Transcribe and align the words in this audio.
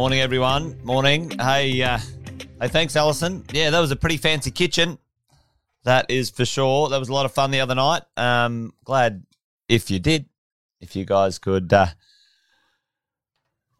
Morning, 0.00 0.20
everyone. 0.20 0.82
Morning. 0.82 1.28
Hey, 1.38 1.82
uh, 1.82 1.98
hey, 2.58 2.68
thanks, 2.68 2.96
Alison. 2.96 3.44
Yeah, 3.52 3.68
that 3.68 3.80
was 3.80 3.90
a 3.90 3.96
pretty 3.96 4.16
fancy 4.16 4.50
kitchen. 4.50 4.96
That 5.84 6.10
is 6.10 6.30
for 6.30 6.46
sure. 6.46 6.88
That 6.88 6.98
was 6.98 7.10
a 7.10 7.12
lot 7.12 7.26
of 7.26 7.34
fun 7.34 7.50
the 7.50 7.60
other 7.60 7.74
night. 7.74 8.04
Um, 8.16 8.72
glad 8.82 9.26
if 9.68 9.90
you 9.90 9.98
did, 9.98 10.24
if 10.80 10.96
you 10.96 11.04
guys 11.04 11.38
could 11.38 11.70
uh, 11.70 11.88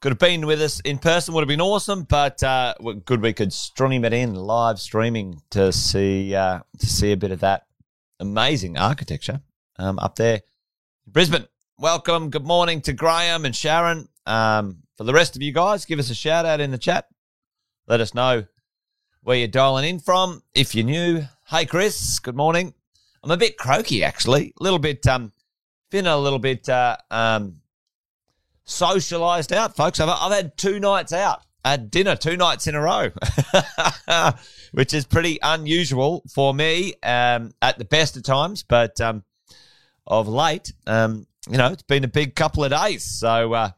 could 0.01 0.13
have 0.13 0.19
been 0.19 0.47
with 0.47 0.61
us 0.61 0.81
in 0.81 0.99
person, 0.99 1.33
would 1.33 1.41
have 1.41 1.49
been 1.49 1.59
awesome. 1.59 2.03
But 2.03 2.43
uh, 2.43 2.75
good 3.07 3.23
we 3.23 3.33
could 3.33 3.55
stream 3.55 4.05
it 4.05 4.13
in 4.13 4.35
live 4.35 4.79
streaming 4.79 5.41
to 5.53 5.73
see 5.73 6.35
uh, 6.35 6.61
to 6.81 6.87
see 6.87 7.13
a 7.13 7.17
bit 7.17 7.31
of 7.31 7.41
that 7.41 7.65
amazing 8.21 8.77
architecture 8.77 9.41
um, 9.79 9.99
up 9.99 10.17
there, 10.17 10.43
Brisbane. 11.07 11.49
Welcome. 11.79 12.29
Good 12.29 12.45
morning 12.45 12.83
to 12.83 12.93
Graham 12.93 13.47
and 13.47 13.57
Sharon. 13.57 14.07
Um, 14.27 14.83
for 15.01 15.05
the 15.05 15.15
rest 15.15 15.35
of 15.35 15.41
you 15.41 15.51
guys, 15.51 15.87
give 15.87 15.99
us 15.99 16.11
a 16.11 16.15
shout 16.15 16.45
out 16.45 16.61
in 16.61 16.73
the 16.73 16.77
chat. 16.77 17.07
Let 17.89 18.03
us 18.03 18.13
know 18.13 18.45
where 19.23 19.39
you're 19.39 19.49
dialing 19.49 19.89
in 19.89 19.99
from. 19.99 20.43
If 20.55 20.75
you're 20.75 20.85
new, 20.85 21.23
hey 21.47 21.65
Chris, 21.65 22.19
good 22.19 22.37
morning. 22.37 22.75
I'm 23.25 23.31
a 23.31 23.39
bit 23.39 23.57
croaky 23.57 24.05
actually, 24.05 24.53
a 24.61 24.63
little 24.63 24.79
bit 24.79 25.07
um, 25.07 25.33
feeling 25.91 26.07
a 26.07 26.19
little 26.19 26.39
bit 26.39 26.69
uh, 26.69 26.99
um, 27.11 27.63
socialised 28.67 29.53
out, 29.53 29.75
folks. 29.75 30.01
I've, 30.01 30.11
I've 30.11 30.33
had 30.33 30.59
two 30.59 30.79
nights 30.79 31.15
out 31.15 31.47
at 31.65 31.91
dinner, 31.91 32.15
two 32.15 32.37
nights 32.37 32.67
in 32.67 32.75
a 32.75 32.83
row, 32.83 33.09
which 34.73 34.93
is 34.93 35.07
pretty 35.07 35.39
unusual 35.43 36.23
for 36.31 36.53
me 36.53 36.93
um, 37.03 37.53
at 37.63 37.79
the 37.79 37.87
best 37.87 38.19
of 38.19 38.23
times, 38.23 38.65
but 38.65 39.01
um, 39.01 39.25
of 40.07 40.29
late, 40.29 40.75
um, 40.87 41.27
you 41.51 41.57
know, 41.57 41.69
it's 41.69 41.85
been 41.85 42.05
a 42.05 42.09
big 42.09 42.35
couple 42.35 42.65
of 42.65 42.71
days. 42.71 43.03
So, 43.03 43.55
uh, 43.55 43.71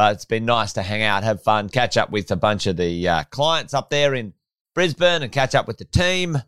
but 0.00 0.14
it's 0.14 0.24
been 0.24 0.46
nice 0.46 0.72
to 0.72 0.82
hang 0.82 1.02
out, 1.02 1.24
have 1.24 1.42
fun, 1.42 1.68
catch 1.68 1.98
up 1.98 2.08
with 2.08 2.30
a 2.30 2.36
bunch 2.36 2.66
of 2.66 2.74
the 2.78 3.06
uh, 3.06 3.22
clients 3.24 3.74
up 3.74 3.90
there 3.90 4.14
in 4.14 4.32
Brisbane 4.74 5.22
and 5.22 5.30
catch 5.30 5.54
up 5.54 5.68
with 5.68 5.76
the 5.76 5.84
team. 5.84 6.38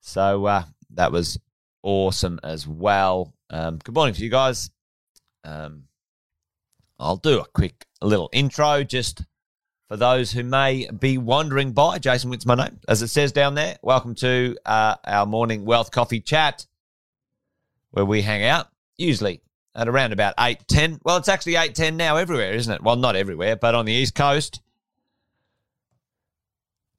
So 0.00 0.46
uh, 0.46 0.62
that 0.94 1.12
was 1.12 1.38
awesome 1.82 2.40
as 2.42 2.66
well. 2.66 3.34
Um, 3.50 3.76
good 3.84 3.94
morning 3.94 4.14
to 4.14 4.24
you 4.24 4.30
guys. 4.30 4.70
Um, 5.44 5.88
I'll 6.98 7.18
do 7.18 7.38
a 7.38 7.44
quick 7.44 7.84
little 8.00 8.30
intro 8.32 8.82
just 8.82 9.22
for 9.88 9.98
those 9.98 10.32
who 10.32 10.42
may 10.42 10.88
be 10.98 11.18
wandering 11.18 11.72
by. 11.72 11.98
Jason 11.98 12.30
Witt's 12.30 12.46
my 12.46 12.54
name, 12.54 12.80
as 12.88 13.02
it 13.02 13.08
says 13.08 13.30
down 13.30 13.56
there. 13.56 13.76
Welcome 13.82 14.14
to 14.14 14.56
uh, 14.64 14.94
our 15.04 15.26
morning 15.26 15.66
wealth 15.66 15.90
coffee 15.90 16.22
chat 16.22 16.64
where 17.90 18.06
we 18.06 18.22
hang 18.22 18.42
out, 18.42 18.68
usually 18.96 19.42
at 19.76 19.88
around 19.88 20.12
about 20.12 20.36
8.10. 20.36 21.00
Well, 21.04 21.18
it's 21.18 21.28
actually 21.28 21.54
8.10 21.54 21.94
now 21.94 22.16
everywhere, 22.16 22.54
isn't 22.54 22.72
it? 22.72 22.82
Well, 22.82 22.96
not 22.96 23.14
everywhere, 23.14 23.56
but 23.56 23.74
on 23.74 23.84
the 23.84 23.92
East 23.92 24.14
Coast. 24.14 24.60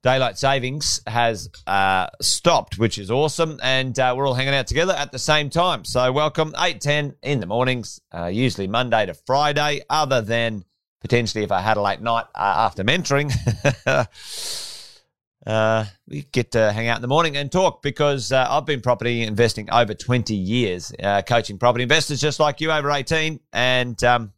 Daylight 0.04 0.38
savings 0.38 1.00
has 1.08 1.50
uh, 1.66 2.06
stopped, 2.22 2.78
which 2.78 2.98
is 2.98 3.10
awesome, 3.10 3.58
and 3.62 3.98
uh, 3.98 4.14
we're 4.16 4.28
all 4.28 4.34
hanging 4.34 4.54
out 4.54 4.68
together 4.68 4.92
at 4.92 5.10
the 5.10 5.18
same 5.18 5.50
time. 5.50 5.84
So, 5.84 6.12
welcome 6.12 6.54
eight 6.60 6.80
ten 6.80 7.16
in 7.20 7.40
the 7.40 7.46
mornings, 7.46 8.00
uh, 8.14 8.26
usually 8.26 8.68
Monday 8.68 9.06
to 9.06 9.14
Friday, 9.14 9.82
other 9.90 10.22
than 10.22 10.64
potentially 11.00 11.42
if 11.42 11.50
I 11.50 11.60
had 11.60 11.76
a 11.76 11.82
late 11.82 12.00
night 12.00 12.26
uh, 12.36 12.38
after 12.38 12.84
mentoring. 12.84 13.32
Uh, 15.48 15.86
we 16.06 16.24
get 16.30 16.52
to 16.52 16.70
hang 16.72 16.88
out 16.88 16.96
in 16.96 17.02
the 17.02 17.08
morning 17.08 17.34
and 17.38 17.50
talk 17.50 17.80
because 17.80 18.32
uh, 18.32 18.46
I've 18.50 18.66
been 18.66 18.82
property 18.82 19.22
investing 19.22 19.70
over 19.72 19.94
20 19.94 20.34
years, 20.34 20.92
uh, 21.02 21.22
coaching 21.22 21.56
property 21.56 21.84
investors 21.84 22.20
just 22.20 22.38
like 22.38 22.60
you 22.60 22.70
over 22.70 22.90
18. 22.90 23.40
And 23.54 24.04
um, 24.04 24.34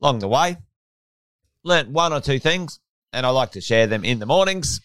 along 0.00 0.20
the 0.20 0.28
way, 0.28 0.56
learnt 1.64 1.88
one 1.88 2.12
or 2.12 2.20
two 2.20 2.38
things, 2.38 2.78
and 3.12 3.26
I 3.26 3.30
like 3.30 3.50
to 3.52 3.60
share 3.60 3.88
them 3.88 4.04
in 4.04 4.20
the 4.20 4.26
mornings. 4.26 4.80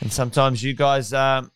And 0.00 0.12
sometimes 0.12 0.62
you 0.62 0.74
guys, 0.74 1.12
um, 1.12 1.50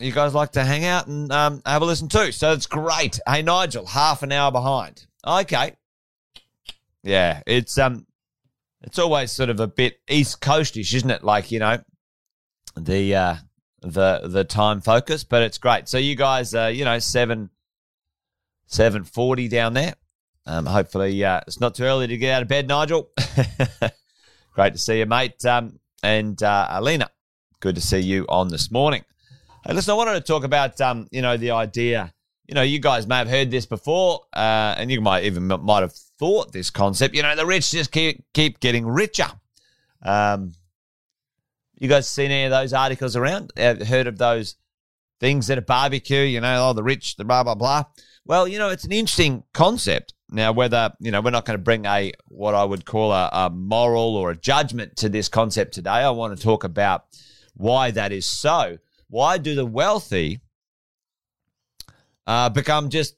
you 0.00 0.10
guys 0.10 0.34
like 0.34 0.50
to 0.52 0.64
hang 0.64 0.84
out 0.84 1.06
and 1.06 1.30
um, 1.30 1.62
have 1.64 1.80
a 1.80 1.84
listen 1.84 2.08
too. 2.08 2.32
So 2.32 2.54
it's 2.54 2.66
great. 2.66 3.20
Hey, 3.24 3.42
Nigel, 3.42 3.86
half 3.86 4.24
an 4.24 4.32
hour 4.32 4.50
behind. 4.50 5.06
Okay. 5.24 5.76
Yeah, 7.04 7.40
it's 7.46 7.78
um, 7.78 8.04
it's 8.86 8.98
always 8.98 9.32
sort 9.32 9.50
of 9.50 9.60
a 9.60 9.66
bit 9.66 10.00
East 10.08 10.40
Coastish, 10.40 10.94
isn't 10.94 11.10
it? 11.10 11.24
Like 11.24 11.50
you 11.50 11.58
know, 11.58 11.78
the 12.76 13.14
uh, 13.14 13.36
the 13.82 14.22
the 14.24 14.44
time 14.44 14.80
focus, 14.80 15.24
but 15.24 15.42
it's 15.42 15.58
great. 15.58 15.88
So 15.88 15.98
you 15.98 16.14
guys, 16.14 16.54
uh, 16.54 16.66
you 16.66 16.84
know, 16.84 16.98
seven 17.00 17.50
seven 18.66 19.04
forty 19.04 19.48
down 19.48 19.74
there. 19.74 19.94
Um, 20.46 20.64
hopefully, 20.64 21.22
uh, 21.24 21.40
it's 21.46 21.60
not 21.60 21.74
too 21.74 21.82
early 21.82 22.06
to 22.06 22.16
get 22.16 22.34
out 22.34 22.42
of 22.42 22.48
bed, 22.48 22.68
Nigel. 22.68 23.10
great 24.54 24.72
to 24.74 24.78
see 24.78 25.00
you, 25.00 25.06
mate. 25.06 25.44
Um, 25.44 25.80
and 26.04 26.40
uh, 26.40 26.68
Alina, 26.70 27.10
good 27.58 27.74
to 27.74 27.80
see 27.80 27.98
you 27.98 28.24
on 28.28 28.48
this 28.48 28.70
morning. 28.70 29.04
Hey, 29.66 29.74
listen, 29.74 29.90
I 29.90 29.94
wanted 29.94 30.14
to 30.14 30.20
talk 30.20 30.44
about 30.44 30.80
um, 30.80 31.08
you 31.10 31.22
know 31.22 31.36
the 31.36 31.50
idea. 31.50 32.14
You 32.46 32.54
know, 32.54 32.62
you 32.62 32.78
guys 32.78 33.06
may 33.06 33.16
have 33.16 33.28
heard 33.28 33.50
this 33.50 33.66
before, 33.66 34.20
uh, 34.32 34.74
and 34.78 34.90
you 34.90 35.00
might 35.00 35.24
even 35.24 35.46
might 35.46 35.80
have 35.80 35.94
thought 36.18 36.52
this 36.52 36.70
concept. 36.70 37.14
You 37.14 37.22
know, 37.22 37.34
the 37.34 37.46
rich 37.46 37.70
just 37.70 37.90
keep 37.90 38.24
keep 38.32 38.60
getting 38.60 38.86
richer. 38.86 39.28
Um, 40.02 40.52
you 41.78 41.88
guys 41.88 42.08
seen 42.08 42.30
any 42.30 42.44
of 42.44 42.50
those 42.50 42.72
articles 42.72 43.16
around? 43.16 43.52
Heard 43.56 44.06
of 44.06 44.18
those 44.18 44.54
things 45.20 45.50
at 45.50 45.58
a 45.58 45.62
barbecue? 45.62 46.20
You 46.20 46.40
know, 46.40 46.68
oh, 46.68 46.72
the 46.72 46.82
rich, 46.82 47.16
the 47.16 47.24
blah 47.24 47.42
blah 47.42 47.54
blah. 47.54 47.84
Well, 48.24 48.46
you 48.48 48.58
know, 48.58 48.70
it's 48.70 48.84
an 48.84 48.92
interesting 48.92 49.44
concept. 49.52 50.14
Now, 50.30 50.52
whether 50.52 50.92
you 51.00 51.10
know, 51.10 51.20
we're 51.20 51.30
not 51.30 51.44
going 51.44 51.58
to 51.58 51.62
bring 51.62 51.84
a 51.86 52.12
what 52.28 52.54
I 52.54 52.64
would 52.64 52.84
call 52.84 53.12
a, 53.12 53.28
a 53.32 53.50
moral 53.50 54.16
or 54.16 54.30
a 54.30 54.36
judgment 54.36 54.96
to 54.98 55.08
this 55.08 55.28
concept 55.28 55.74
today. 55.74 55.90
I 55.90 56.10
want 56.10 56.36
to 56.36 56.42
talk 56.42 56.64
about 56.64 57.04
why 57.54 57.90
that 57.90 58.12
is 58.12 58.26
so. 58.26 58.78
Why 59.08 59.38
do 59.38 59.54
the 59.54 59.66
wealthy 59.66 60.40
uh, 62.26 62.48
become 62.48 62.90
just 62.90 63.16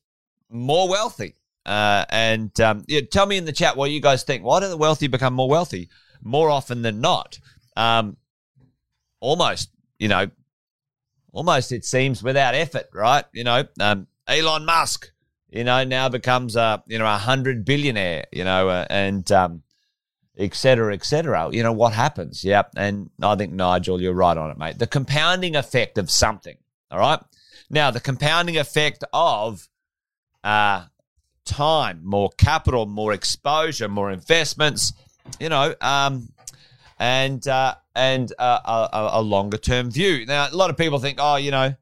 more 0.51 0.89
wealthy? 0.89 1.35
Uh, 1.67 2.05
and 2.09 2.59
um, 2.61 2.85
yeah, 2.89 3.01
tell 3.11 3.27
me 3.27 3.37
in 3.37 3.45
the 3.45 3.53
chat 3.53 3.77
what 3.77 3.91
you 3.91 4.01
guys 4.01 4.23
think. 4.23 4.43
Why 4.43 4.61
do 4.61 4.69
the 4.69 4.77
wealthy 4.77 5.07
become 5.07 5.35
more 5.35 5.49
wealthy 5.49 5.91
more 6.23 6.51
often 6.51 6.83
than 6.83 7.01
not? 7.01 7.39
Um, 7.77 8.17
almost, 9.21 9.71
you 9.99 10.09
know, 10.09 10.31
almost 11.33 11.73
it 11.73 11.85
seems 11.85 12.23
without 12.23 12.55
effort, 12.55 12.89
right? 12.95 13.25
You 13.33 13.45
know, 13.45 13.65
um, 13.81 14.07
Elon 14.27 14.65
Musk, 14.65 15.11
you 15.51 15.65
know, 15.65 15.85
now 15.85 16.09
becomes 16.09 16.57
a 16.57 16.83
you 16.87 16.99
know 16.99 17.07
a 17.07 17.19
hundred 17.19 17.65
billionaire, 17.65 18.25
you 18.33 18.45
know, 18.45 18.69
uh, 18.69 18.87
and 18.89 19.31
um, 19.33 19.63
et 20.39 20.55
cetera, 20.55 20.95
et 20.95 21.05
cetera. 21.05 21.51
You 21.53 21.63
know 21.63 21.73
what 21.73 21.93
happens? 21.93 22.45
Yep, 22.45 22.73
and 22.77 23.11
I 23.23 23.37
think 23.37 23.53
Nigel, 23.53 24.01
you're 24.01 24.15
right 24.15 24.37
on 24.37 24.51
it, 24.51 24.59
mate. 24.59 24.79
The 24.79 24.87
compounding 24.87 25.55
effect 25.55 25.99
of 25.99 26.11
something. 26.11 26.57
All 26.91 26.99
right. 26.99 27.21
Now, 27.71 27.91
the 27.91 28.01
compounding 28.01 28.57
effect 28.57 29.05
of 29.13 29.69
uh, 30.43 30.85
time, 31.45 32.01
more 32.05 32.31
capital, 32.39 32.87
more 32.87 33.13
exposure, 33.13 33.89
more 33.89 34.11
investments, 34.11 34.93
you 35.39 35.49
know, 35.49 35.75
um, 35.81 36.33
and 36.99 37.47
uh, 37.47 37.75
and 37.95 38.33
uh, 38.39 38.89
a, 38.93 39.09
a 39.15 39.23
longer 39.23 39.59
term 39.59 39.91
view. 39.91 40.25
Now, 40.27 40.49
a 40.51 40.57
lot 40.57 40.71
of 40.71 40.77
people 40.77 40.99
think, 40.99 41.19
oh, 41.21 41.37
you 41.37 41.51
know, 41.51 41.75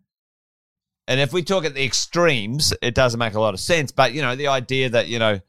and 1.08 1.20
if 1.20 1.32
we 1.32 1.42
talk 1.42 1.64
at 1.64 1.74
the 1.74 1.84
extremes, 1.84 2.72
it 2.82 2.94
doesn't 2.94 3.18
make 3.18 3.34
a 3.34 3.40
lot 3.40 3.54
of 3.54 3.60
sense. 3.60 3.92
But 3.92 4.12
you 4.12 4.22
know, 4.22 4.34
the 4.34 4.48
idea 4.48 4.90
that 4.90 5.08
you 5.08 5.18
know, 5.18 5.40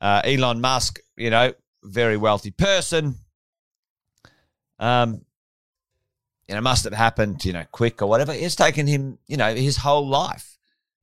uh, 0.00 0.22
Elon 0.24 0.60
Musk, 0.60 1.00
you 1.16 1.30
know, 1.30 1.52
very 1.82 2.16
wealthy 2.16 2.52
person, 2.52 3.16
um, 4.78 5.22
you 6.52 6.56
know, 6.56 6.60
must 6.60 6.84
have 6.84 6.92
happened, 6.92 7.42
you 7.46 7.52
know, 7.54 7.64
quick 7.72 8.02
or 8.02 8.06
whatever. 8.06 8.30
It's 8.30 8.54
taken 8.54 8.86
him, 8.86 9.18
you 9.26 9.38
know, 9.38 9.54
his 9.54 9.78
whole 9.78 10.06
life. 10.06 10.58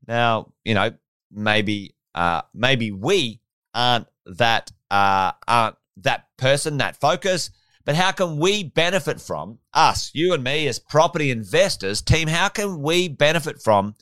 Now, 0.08 0.54
you 0.64 0.76
know, 0.76 0.92
maybe 1.32 1.96
uh, 2.14 2.44
maybe 2.54 2.92
we 2.92 3.42
aren't 3.74 4.06
that 4.28 4.72
uh, 4.92 5.32
aren't 5.48 5.76
that 5.98 6.28
person, 6.38 6.78
that 6.78 6.98
focus. 6.98 7.50
But 7.84 7.96
how 7.96 8.12
can 8.12 8.38
we 8.38 8.64
benefit 8.64 9.20
from 9.20 9.58
us, 9.74 10.12
you 10.14 10.36
and 10.36 10.44
me, 10.44 10.68
as 10.68 10.78
property 10.78 11.32
investors, 11.32 12.04
team? 12.04 12.28
How 12.28 12.50
can 12.50 12.84
we 12.84 13.08
benefit 13.08 13.60
from 13.60 13.96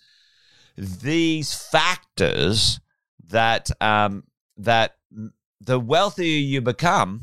these 0.77 1.53
factors 1.53 2.81
that 3.29 3.71
um, 3.79 4.25
that 4.57 4.97
the 5.61 5.79
wealthier 5.79 6.25
you 6.25 6.59
become, 6.59 7.21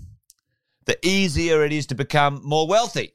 the 0.86 0.96
easier 1.06 1.62
it 1.62 1.74
is 1.74 1.84
to 1.88 1.94
become 1.94 2.40
more 2.42 2.66
wealthy. 2.66 3.13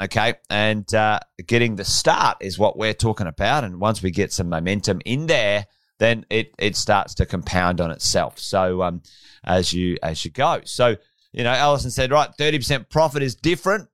Okay, 0.00 0.34
and 0.48 0.92
uh, 0.94 1.20
getting 1.46 1.76
the 1.76 1.84
start 1.84 2.38
is 2.40 2.58
what 2.58 2.78
we're 2.78 2.94
talking 2.94 3.26
about. 3.26 3.64
And 3.64 3.80
once 3.80 4.02
we 4.02 4.10
get 4.10 4.32
some 4.32 4.48
momentum 4.48 5.02
in 5.04 5.26
there, 5.26 5.66
then 5.98 6.24
it 6.30 6.54
it 6.58 6.74
starts 6.74 7.14
to 7.16 7.26
compound 7.26 7.80
on 7.80 7.90
itself. 7.90 8.38
So 8.38 8.82
um, 8.82 9.02
as 9.44 9.74
you 9.74 9.98
as 10.02 10.24
you 10.24 10.30
go, 10.30 10.62
so 10.64 10.96
you 11.32 11.44
know, 11.44 11.50
Alison 11.50 11.90
said 11.90 12.10
right, 12.10 12.30
thirty 12.36 12.58
percent 12.58 12.88
profit 12.88 13.22
is 13.22 13.34
different. 13.34 13.88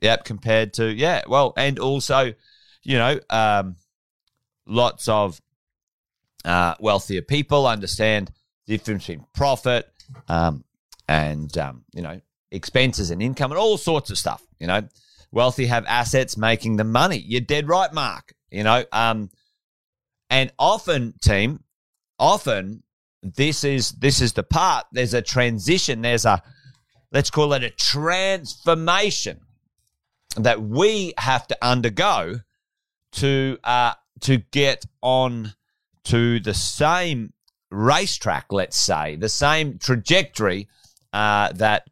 Yep, 0.00 0.24
compared 0.24 0.74
to 0.74 0.92
yeah, 0.92 1.22
well, 1.26 1.54
and 1.56 1.78
also, 1.78 2.34
you 2.82 2.98
know, 2.98 3.18
um, 3.30 3.76
lots 4.66 5.08
of 5.08 5.40
uh, 6.44 6.74
wealthier 6.80 7.22
people 7.22 7.66
understand 7.66 8.30
the 8.66 8.76
difference 8.76 9.06
between 9.06 9.26
profit, 9.32 9.90
um, 10.28 10.64
and 11.08 11.56
um, 11.56 11.84
you 11.94 12.02
know 12.02 12.20
expenses 12.50 13.10
and 13.10 13.22
income 13.22 13.52
and 13.52 13.58
all 13.58 13.78
sorts 13.78 14.10
of 14.10 14.18
stuff. 14.18 14.42
You 14.58 14.66
know, 14.66 14.82
wealthy 15.30 15.66
have 15.66 15.84
assets 15.86 16.36
making 16.36 16.76
them 16.76 16.92
money. 16.92 17.18
You're 17.18 17.40
dead 17.40 17.68
right, 17.68 17.92
Mark. 17.92 18.34
You 18.50 18.64
know, 18.64 18.84
um, 18.92 19.30
and 20.30 20.52
often, 20.58 21.14
team, 21.22 21.64
often 22.18 22.82
this 23.22 23.64
is 23.64 23.90
this 23.92 24.20
is 24.20 24.32
the 24.34 24.42
part. 24.42 24.86
There's 24.92 25.14
a 25.14 25.22
transition. 25.22 26.02
There's 26.02 26.24
a 26.24 26.42
let's 27.12 27.30
call 27.30 27.52
it 27.52 27.64
a 27.64 27.70
transformation 27.70 29.40
that 30.36 30.62
we 30.62 31.14
have 31.18 31.46
to 31.48 31.58
undergo 31.62 32.40
to 33.12 33.58
uh, 33.64 33.94
to 34.20 34.38
get 34.38 34.84
on 35.02 35.54
to 36.04 36.38
the 36.40 36.54
same 36.54 37.32
racetrack, 37.70 38.52
let's 38.52 38.76
say, 38.76 39.16
the 39.16 39.28
same 39.28 39.78
trajectory 39.78 40.68
uh, 41.12 41.52
that, 41.52 41.88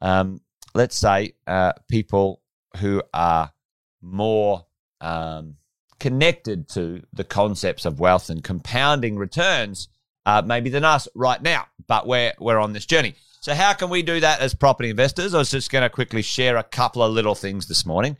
um, 0.00 0.40
let's 0.74 0.96
say, 0.96 1.32
uh, 1.46 1.72
people 1.88 2.40
who 2.76 3.02
are 3.12 3.52
more 4.00 4.66
um, 5.00 5.56
connected 5.98 6.68
to 6.70 7.02
the 7.12 7.24
concepts 7.24 7.84
of 7.84 8.00
wealth 8.00 8.30
and 8.30 8.42
compounding 8.42 9.16
returns 9.16 9.88
uh, 10.24 10.42
maybe 10.44 10.70
than 10.70 10.84
us 10.84 11.08
right 11.14 11.40
now. 11.40 11.66
But 11.86 12.06
we're 12.06 12.32
we're 12.38 12.58
on 12.58 12.72
this 12.72 12.86
journey. 12.86 13.14
So 13.40 13.54
how 13.54 13.74
can 13.74 13.90
we 13.90 14.02
do 14.02 14.20
that 14.20 14.40
as 14.40 14.54
property 14.54 14.90
investors? 14.90 15.34
I 15.34 15.38
was 15.38 15.50
just 15.50 15.70
going 15.70 15.82
to 15.82 15.90
quickly 15.90 16.22
share 16.22 16.56
a 16.56 16.64
couple 16.64 17.02
of 17.02 17.12
little 17.12 17.34
things 17.34 17.68
this 17.68 17.86
morning, 17.86 18.16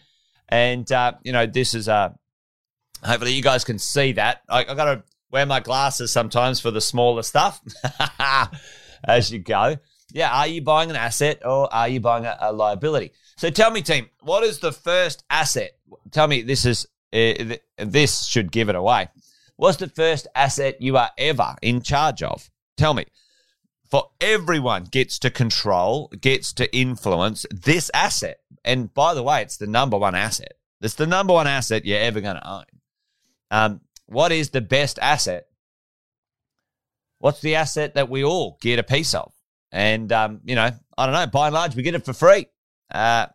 and 0.49 0.91
uh, 0.91 1.15
you 1.23 1.33
know 1.33 1.47
this 1.47 1.75
is 1.75 1.89
a. 1.89 1.93
Uh, 1.93 2.11
hopefully 3.05 3.33
you 3.33 3.43
guys 3.43 3.65
can 3.65 3.79
see 3.79 4.13
that. 4.13 4.43
I, 4.49 4.61
I 4.61 4.75
got 4.75 4.85
to 4.85 5.03
wear 5.31 5.45
my 5.45 5.61
glasses 5.61 6.13
sometimes 6.13 6.61
for 6.61 6.71
the 6.71 6.81
smaller 6.81 7.23
stuff 7.23 7.61
as 9.05 9.31
you 9.31 9.39
go. 9.41 9.77
Yeah, 10.13 10.33
are 10.33 10.47
you 10.47 10.63
buying 10.63 10.91
an 10.91 10.97
asset 10.97 11.43
or 11.45 11.73
are 11.73 11.89
you 11.89 12.01
buying 12.01 12.25
a, 12.25 12.37
a 12.41 12.53
liability? 12.53 13.13
So 13.37 13.51
tell 13.51 13.71
me, 13.71 13.83
team, 13.83 14.09
what 14.21 14.45
is 14.45 14.61
the 14.61 14.73
first 14.73 15.25
asset? 15.29 15.73
Tell 16.11 16.27
me 16.27 16.43
this 16.43 16.65
is 16.65 16.87
uh, 17.13 17.57
this 17.79 18.25
should 18.27 18.51
give 18.51 18.69
it 18.69 18.75
away. 18.75 19.09
What's 19.57 19.77
the 19.77 19.89
first 19.89 20.27
asset 20.35 20.81
you 20.81 20.97
are 20.97 21.11
ever 21.17 21.55
in 21.63 21.83
charge 21.83 22.23
of? 22.23 22.51
Tell 22.77 22.95
me. 22.95 23.07
For 23.91 24.11
everyone 24.21 24.85
gets 24.85 25.19
to 25.21 25.31
control, 25.31 26.09
gets 26.21 26.53
to 26.55 26.75
influence 26.77 27.47
this 27.51 27.91
asset. 27.95 28.41
And 28.65 28.93
by 28.93 29.15
the 29.15 29.23
way, 29.23 29.43
it's 29.43 29.59
the 29.59 29.67
number 29.67 29.97
one 29.97 30.15
asset. 30.15 30.55
It's 30.81 30.95
the 30.95 31.07
number 31.07 31.33
one 31.33 31.47
asset 31.47 31.87
you're 31.87 32.01
ever 32.01 32.21
going 32.21 32.37
to 32.37 32.51
own. 32.51 32.65
Um, 33.51 33.81
what 34.07 34.33
is 34.33 34.51
the 34.51 34.61
best 34.61 34.99
asset? 35.01 35.47
What's 37.19 37.41
the 37.41 37.55
asset 37.55 37.95
that 37.95 38.11
we 38.11 38.25
all 38.25 38.59
get 38.61 38.79
a 38.79 38.83
piece 38.83 39.15
of? 39.15 39.33
And, 39.71 40.11
um, 40.13 40.41
you 40.45 40.55
know, 40.55 40.71
I 40.99 41.07
don't 41.07 41.15
know, 41.15 41.27
by 41.27 41.47
and 41.47 41.55
large, 41.55 41.77
we 41.77 41.83
get 41.83 41.95
it 41.95 42.05
for 42.05 42.13
free. 42.13 42.47
Uh, 42.91 43.27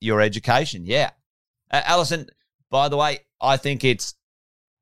your 0.00 0.20
education, 0.20 0.84
yeah. 0.84 1.10
Uh, 1.70 1.82
Allison, 1.84 2.26
by 2.70 2.88
the 2.88 2.96
way, 2.96 3.20
I 3.40 3.56
think 3.56 3.84
it's 3.84 4.14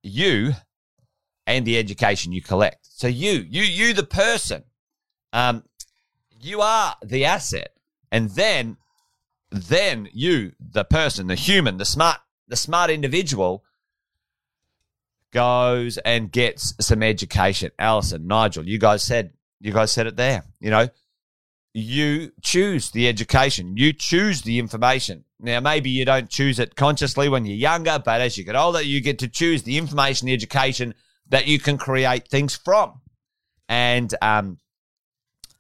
you 0.03 0.53
and 1.47 1.65
the 1.65 1.79
education 1.79 2.33
you 2.33 2.43
collect. 2.43 2.87
So 2.91 3.07
you, 3.09 3.45
you, 3.49 3.63
you, 3.63 3.93
the 3.93 4.05
person, 4.05 4.65
um, 5.33 5.65
you 6.41 6.61
are 6.61 6.97
the 7.05 7.25
asset, 7.25 7.71
and 8.11 8.31
then, 8.31 8.77
then 9.51 10.09
you, 10.13 10.53
the 10.59 10.85
person, 10.85 11.27
the 11.27 11.35
human, 11.35 11.77
the 11.77 11.85
smart, 11.85 12.19
the 12.49 12.57
smart 12.57 12.91
individual, 12.91 13.65
goes 15.33 15.99
and 15.99 16.33
gets 16.33 16.75
some 16.81 17.03
education. 17.03 17.71
Allison, 17.79 18.27
Nigel, 18.27 18.67
you 18.67 18.79
guys 18.79 19.03
said 19.03 19.33
you 19.61 19.73
guys 19.73 19.93
said 19.93 20.07
it 20.07 20.17
there. 20.17 20.45
You 20.61 20.71
know, 20.71 20.89
you 21.77 22.33
choose 22.41 22.91
the 22.93 23.07
education, 23.07 23.77
you 23.77 23.93
choose 23.93 24.41
the 24.41 24.59
information. 24.59 25.25
Now, 25.39 25.61
maybe 25.61 25.91
you 25.91 26.07
don't 26.07 26.31
choose 26.31 26.59
it 26.59 26.75
consciously 26.75 27.29
when 27.29 27.45
you're 27.45 27.55
younger, 27.55 28.01
but 28.03 28.23
as 28.23 28.39
you 28.39 28.45
get 28.45 28.57
older, 28.57 28.81
you 28.81 29.03
get 29.03 29.19
to 29.19 29.29
choose 29.29 29.63
the 29.63 29.77
information, 29.77 30.25
the 30.25 30.33
education 30.33 30.95
that 31.29 31.47
you 31.47 31.59
can 31.59 31.77
create 31.77 32.29
things 32.29 32.57
from. 32.57 33.03
And 33.69 34.15
um, 34.23 34.57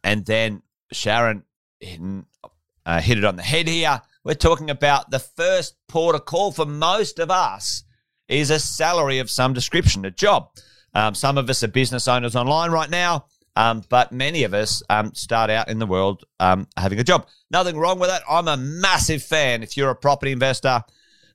and 0.02 0.24
then 0.24 0.62
Sharon 0.90 1.44
uh, 1.82 3.00
hit 3.02 3.18
it 3.18 3.24
on 3.24 3.36
the 3.36 3.42
head 3.42 3.68
here. 3.68 4.00
We're 4.24 4.34
talking 4.34 4.70
about 4.70 5.10
the 5.10 5.18
first 5.18 5.76
port 5.86 6.14
of 6.14 6.24
call 6.24 6.50
for 6.50 6.64
most 6.64 7.18
of 7.18 7.30
us 7.30 7.84
is 8.26 8.48
a 8.48 8.58
salary 8.58 9.18
of 9.18 9.30
some 9.30 9.52
description, 9.52 10.06
a 10.06 10.10
job. 10.10 10.48
Um, 10.94 11.14
some 11.14 11.36
of 11.36 11.50
us 11.50 11.62
are 11.62 11.68
business 11.68 12.08
owners 12.08 12.34
online 12.34 12.70
right 12.70 12.88
now, 12.88 13.26
um, 13.56 13.82
but 13.88 14.12
many 14.12 14.44
of 14.44 14.52
us 14.52 14.82
um, 14.90 15.14
start 15.14 15.48
out 15.48 15.68
in 15.68 15.78
the 15.78 15.86
world 15.86 16.24
um, 16.38 16.68
having 16.76 17.00
a 17.00 17.04
job. 17.04 17.26
Nothing 17.50 17.78
wrong 17.78 17.98
with 17.98 18.10
that. 18.10 18.22
I'm 18.28 18.48
a 18.48 18.56
massive 18.56 19.22
fan. 19.22 19.62
If 19.62 19.76
you're 19.76 19.90
a 19.90 19.96
property 19.96 20.30
investor, 20.30 20.84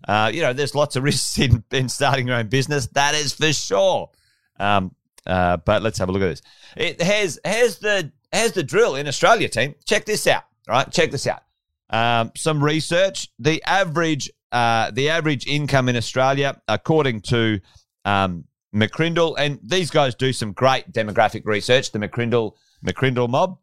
uh, 0.07 0.31
you 0.33 0.41
know, 0.41 0.53
there's 0.53 0.75
lots 0.75 0.95
of 0.95 1.03
risks 1.03 1.39
in, 1.39 1.63
in 1.71 1.89
starting 1.89 2.27
your 2.27 2.37
own 2.37 2.47
business. 2.47 2.87
That 2.87 3.15
is 3.15 3.33
for 3.33 3.51
sure. 3.51 4.11
Um, 4.59 4.95
uh, 5.25 5.57
but 5.57 5.81
let's 5.81 5.97
have 5.97 6.09
a 6.09 6.11
look 6.11 6.21
at 6.21 6.27
this. 6.27 6.41
It 6.77 7.01
has 7.01 7.39
has 7.43 7.79
the 7.79 8.11
has 8.31 8.53
the 8.53 8.63
drill 8.63 8.95
in 8.95 9.07
Australia, 9.07 9.49
team. 9.49 9.75
Check 9.85 10.05
this 10.05 10.25
out. 10.27 10.43
Right, 10.67 10.89
check 10.91 11.11
this 11.11 11.27
out. 11.27 11.41
Um, 11.89 12.31
some 12.35 12.63
research. 12.63 13.29
The 13.39 13.63
average 13.63 14.31
uh, 14.51 14.91
the 14.91 15.09
average 15.09 15.47
income 15.47 15.89
in 15.89 15.95
Australia, 15.95 16.59
according 16.67 17.21
to 17.21 17.59
um, 18.05 18.45
McCrindle, 18.73 19.35
and 19.37 19.59
these 19.63 19.89
guys 19.91 20.15
do 20.15 20.31
some 20.31 20.53
great 20.53 20.91
demographic 20.91 21.45
research. 21.45 21.91
The 21.91 21.99
McCrindle 21.99 22.53
McCrindle 22.85 23.29
mob. 23.29 23.57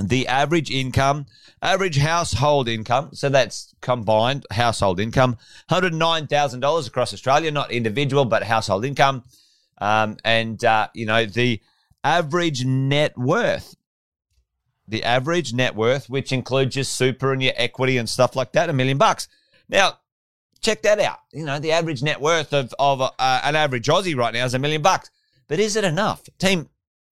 The 0.00 0.28
average 0.28 0.70
income, 0.70 1.26
average 1.60 1.98
household 1.98 2.68
income, 2.68 3.10
so 3.14 3.28
that's 3.28 3.74
combined 3.80 4.46
household 4.52 5.00
income, 5.00 5.38
hundred 5.68 5.92
nine 5.92 6.28
thousand 6.28 6.60
dollars 6.60 6.86
across 6.86 7.12
Australia, 7.12 7.50
not 7.50 7.72
individual 7.72 8.24
but 8.24 8.44
household 8.44 8.84
income, 8.84 9.24
um, 9.78 10.16
and 10.24 10.64
uh, 10.64 10.86
you 10.94 11.04
know 11.04 11.26
the 11.26 11.60
average 12.04 12.64
net 12.64 13.18
worth 13.18 13.74
the 14.88 15.04
average 15.04 15.52
net 15.52 15.74
worth, 15.74 16.08
which 16.08 16.32
includes 16.32 16.74
your 16.74 16.84
super 16.84 17.32
and 17.32 17.42
your 17.42 17.52
equity 17.56 17.98
and 17.98 18.08
stuff 18.08 18.34
like 18.34 18.52
that, 18.52 18.70
a 18.70 18.72
million 18.72 18.96
bucks. 18.96 19.28
Now, 19.68 19.98
check 20.60 20.82
that 20.82 21.00
out. 21.00 21.18
You 21.32 21.44
know, 21.44 21.58
the 21.58 21.72
average 21.72 22.02
net 22.02 22.20
worth 22.20 22.52
of, 22.52 22.74
of 22.78 23.00
uh, 23.00 23.10
an 23.18 23.56
average 23.56 23.86
Aussie 23.86 24.16
right 24.16 24.32
now 24.34 24.44
is 24.44 24.54
a 24.54 24.58
million 24.58 24.82
bucks. 24.82 25.10
But 25.48 25.60
is 25.60 25.76
it 25.76 25.84
enough? 25.84 26.22
Team, 26.38 26.68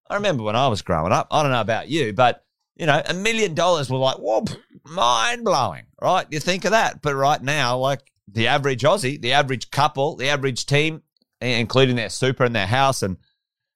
I 0.08 0.14
remember 0.14 0.42
when 0.42 0.56
I 0.56 0.68
was 0.68 0.82
growing 0.82 1.12
up, 1.12 1.28
I 1.30 1.42
don't 1.42 1.52
know 1.52 1.60
about 1.60 1.88
you, 1.88 2.12
but, 2.12 2.44
you 2.76 2.86
know, 2.86 3.02
a 3.08 3.14
million 3.14 3.54
dollars 3.54 3.88
were 3.88 3.98
like, 3.98 4.16
whoa, 4.16 4.44
mind 4.84 5.44
blowing, 5.44 5.86
right? 6.00 6.26
You 6.30 6.40
think 6.40 6.64
of 6.64 6.72
that. 6.72 7.02
But 7.02 7.14
right 7.14 7.42
now, 7.42 7.78
like 7.78 8.00
the 8.30 8.48
average 8.48 8.82
Aussie, 8.82 9.20
the 9.20 9.32
average 9.32 9.70
couple, 9.70 10.16
the 10.16 10.28
average 10.28 10.66
team, 10.66 11.02
including 11.40 11.96
their 11.96 12.10
super 12.10 12.44
and 12.44 12.54
their 12.54 12.66
house 12.66 13.02
and 13.02 13.16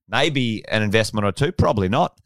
maybe 0.09 0.64
an 0.68 0.83
investment 0.83 1.26
or 1.26 1.33
two, 1.33 1.52
probably 1.52 1.88
not, 1.88 2.18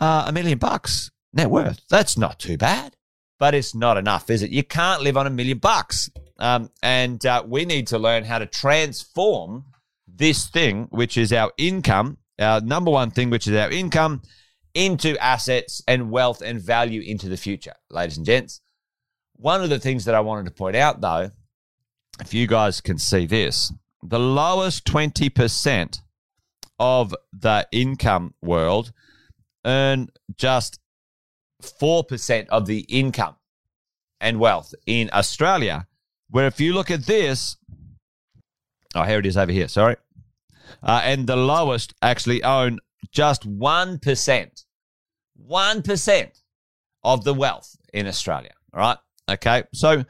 uh, 0.00 0.24
a 0.26 0.32
million 0.32 0.58
bucks 0.58 1.10
net 1.32 1.50
worth. 1.50 1.80
That's 1.88 2.18
not 2.18 2.38
too 2.38 2.56
bad 2.56 2.96
but 3.40 3.54
it's 3.54 3.74
not 3.74 3.96
enough, 3.96 4.30
is 4.30 4.42
it? 4.42 4.50
You 4.50 4.62
can't 4.62 5.02
live 5.02 5.16
on 5.16 5.26
a 5.26 5.30
million 5.30 5.58
bucks. 5.58 6.10
Um, 6.40 6.70
and 6.82 7.24
uh, 7.24 7.44
we 7.46 7.64
need 7.64 7.86
to 7.88 7.98
learn 7.98 8.24
how 8.24 8.38
to 8.38 8.46
transform 8.46 9.66
this 10.08 10.48
thing, 10.48 10.88
which 10.90 11.16
is 11.16 11.32
our 11.32 11.52
income, 11.58 12.18
our 12.38 12.60
number 12.60 12.90
one 12.90 13.10
thing, 13.10 13.30
which 13.30 13.46
is 13.46 13.54
our 13.54 13.70
income, 13.70 14.22
into 14.74 15.16
assets 15.22 15.82
and 15.86 16.10
wealth 16.10 16.40
and 16.40 16.60
value 16.60 17.02
into 17.02 17.28
the 17.28 17.36
future, 17.36 17.74
ladies 17.90 18.16
and 18.16 18.26
gents. 18.26 18.60
One 19.34 19.62
of 19.62 19.70
the 19.70 19.78
things 19.78 20.06
that 20.06 20.14
I 20.14 20.20
wanted 20.20 20.46
to 20.46 20.50
point 20.52 20.76
out, 20.76 21.00
though, 21.00 21.30
if 22.20 22.34
you 22.34 22.46
guys 22.46 22.80
can 22.80 22.98
see 22.98 23.26
this, 23.26 23.72
the 24.02 24.18
lowest 24.18 24.84
20% 24.86 26.00
of 26.78 27.14
the 27.32 27.66
income 27.72 28.34
world 28.40 28.92
earn 29.64 30.08
just 30.36 30.80
4% 31.62 32.46
of 32.48 32.66
the 32.66 32.80
income 32.88 33.36
and 34.20 34.40
wealth 34.40 34.74
in 34.86 35.10
Australia. 35.12 35.86
Where 36.30 36.46
if 36.46 36.60
you 36.60 36.72
look 36.72 36.90
at 36.90 37.06
this, 37.06 37.56
oh, 38.94 39.02
here 39.02 39.18
it 39.18 39.26
is 39.26 39.36
over 39.36 39.52
here, 39.52 39.68
sorry. 39.68 39.96
Uh, 40.82 41.00
and 41.04 41.26
the 41.26 41.36
lowest 41.36 41.94
actually 42.02 42.42
own 42.42 42.78
just 43.10 43.48
1%. 43.48 44.64
1% 45.48 46.40
of 47.02 47.24
the 47.24 47.34
wealth 47.34 47.76
in 47.92 48.06
Australia. 48.06 48.52
All 48.72 48.80
right. 48.80 48.98
Okay. 49.28 49.64
So 49.72 50.04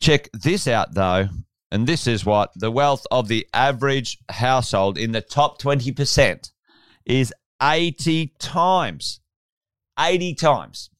check 0.00 0.28
this 0.32 0.68
out, 0.68 0.94
though. 0.94 1.28
And 1.72 1.86
this 1.86 2.06
is 2.06 2.24
what 2.24 2.52
the 2.54 2.70
wealth 2.70 3.06
of 3.10 3.26
the 3.26 3.46
average 3.52 4.18
household 4.30 4.98
in 4.98 5.12
the 5.12 5.20
top 5.20 5.60
20% 5.60 6.52
is 7.04 7.32
80 7.60 8.34
times 8.38 9.20
80 9.98 10.34
times. 10.34 10.90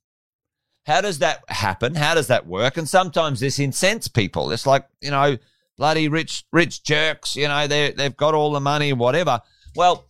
How 0.87 1.01
does 1.01 1.19
that 1.19 1.43
happen? 1.49 1.95
How 1.97 2.15
does 2.15 2.29
that 2.29 2.47
work? 2.47 2.77
And 2.77 2.89
sometimes 2.89 3.41
this 3.41 3.59
incents 3.59 4.09
people. 4.09 4.53
It's 4.53 4.67
like, 4.67 4.87
you 5.01 5.11
know, 5.11 5.37
bloody 5.77 6.09
rich, 6.09 6.45
rich 6.53 6.83
jerks, 6.85 7.37
you 7.37 7.49
know, 7.49 7.67
they 7.67 7.91
they've 7.93 8.17
got 8.17 8.35
all 8.35 8.53
the 8.53 8.61
money, 8.61 8.93
whatever. 8.93 9.41
Well, 9.75 10.07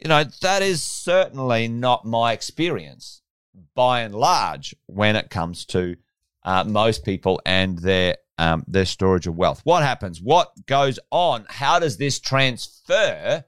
you 0.00 0.08
know, 0.08 0.24
that 0.40 0.62
is 0.62 0.82
certainly 0.82 1.68
not 1.68 2.04
my 2.04 2.32
experience. 2.32 3.22
by 3.74 4.00
and 4.02 4.14
large 4.14 4.74
when 4.86 5.16
it 5.16 5.30
comes 5.30 5.64
to 5.66 5.96
uh, 6.44 6.64
most 6.64 7.04
people 7.04 7.40
and 7.44 7.78
their 7.78 8.16
um, 8.38 8.64
their 8.66 8.86
storage 8.86 9.26
of 9.26 9.36
wealth. 9.36 9.60
What 9.64 9.82
happens? 9.82 10.20
What 10.20 10.52
goes 10.66 10.98
on? 11.10 11.44
How 11.48 11.78
does 11.78 11.98
this 11.98 12.18
transfer? 12.20 13.44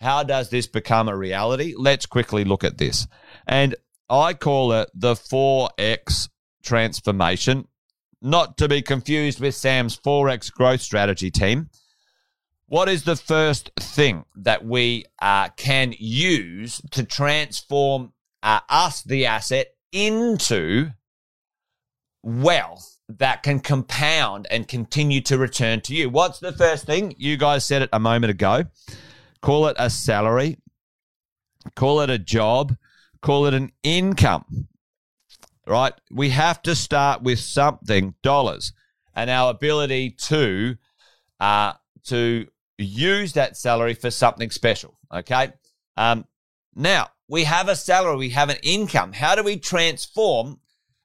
How 0.00 0.24
does 0.24 0.50
this 0.50 0.66
become 0.66 1.08
a 1.08 1.16
reality? 1.16 1.74
Let's 1.76 2.06
quickly 2.06 2.44
look 2.44 2.64
at 2.64 2.78
this. 2.78 3.06
And 3.46 3.76
I 4.08 4.34
call 4.34 4.72
it 4.72 4.90
the 4.94 5.14
4X 5.14 6.28
transformation, 6.62 7.68
not 8.22 8.56
to 8.58 8.68
be 8.68 8.82
confused 8.82 9.40
with 9.40 9.54
Sam's 9.54 9.96
4X 9.96 10.52
growth 10.52 10.80
strategy 10.80 11.30
team. 11.30 11.70
What 12.68 12.88
is 12.88 13.04
the 13.04 13.16
first 13.16 13.70
thing 13.78 14.24
that 14.36 14.64
we 14.64 15.04
uh, 15.22 15.48
can 15.50 15.94
use 15.98 16.80
to 16.90 17.04
transform 17.04 18.12
uh, 18.42 18.60
us, 18.68 19.02
the 19.02 19.26
asset, 19.26 19.68
into 19.92 20.90
wealth 22.22 22.98
that 23.08 23.44
can 23.44 23.60
compound 23.60 24.48
and 24.50 24.66
continue 24.66 25.20
to 25.22 25.38
return 25.38 25.80
to 25.82 25.94
you? 25.94 26.10
What's 26.10 26.40
the 26.40 26.52
first 26.52 26.86
thing? 26.86 27.14
You 27.18 27.36
guys 27.36 27.64
said 27.64 27.82
it 27.82 27.90
a 27.92 28.00
moment 28.00 28.32
ago. 28.32 28.64
Call 29.42 29.68
it 29.68 29.76
a 29.78 29.88
salary, 29.88 30.58
call 31.76 32.00
it 32.00 32.10
a 32.10 32.18
job, 32.18 32.76
call 33.26 33.46
it 33.46 33.54
an 33.54 33.72
income, 33.82 34.68
right? 35.66 35.92
We 36.12 36.30
have 36.30 36.62
to 36.62 36.76
start 36.76 37.22
with 37.22 37.40
something, 37.40 38.14
dollars, 38.22 38.72
and 39.16 39.28
our 39.28 39.50
ability 39.50 40.10
to 40.28 40.76
uh, 41.40 41.72
to 42.04 42.46
use 42.78 43.32
that 43.32 43.56
salary 43.56 43.94
for 43.94 44.12
something 44.12 44.50
special. 44.50 44.96
Okay. 45.12 45.52
Um, 45.96 46.24
now 46.76 47.08
we 47.28 47.42
have 47.44 47.68
a 47.68 47.74
salary, 47.74 48.16
we 48.16 48.30
have 48.30 48.48
an 48.48 48.58
income. 48.62 49.12
How 49.12 49.34
do 49.34 49.42
we 49.42 49.56
transform? 49.56 50.60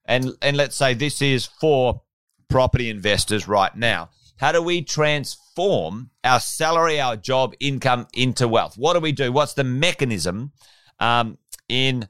And 0.05 0.33
and 0.43 0.55
let's 0.55 0.75
say 0.75 0.93
this 0.93 1.23
is 1.23 1.47
for 1.47 2.03
property 2.49 2.91
investors 2.91 3.47
right 3.47 3.75
now. 3.75 4.11
How 4.37 4.51
do 4.51 4.61
we 4.61 4.83
transform 4.83 6.11
our 6.23 6.39
salary, 6.39 7.01
our 7.01 7.15
job, 7.15 7.55
income 7.59 8.07
into 8.13 8.47
wealth? 8.47 8.77
What 8.77 8.93
do 8.93 8.99
we 8.99 9.11
do? 9.11 9.31
What's 9.31 9.53
the 9.53 9.63
mechanism 9.63 10.51
um, 10.99 11.39
in 11.71 12.07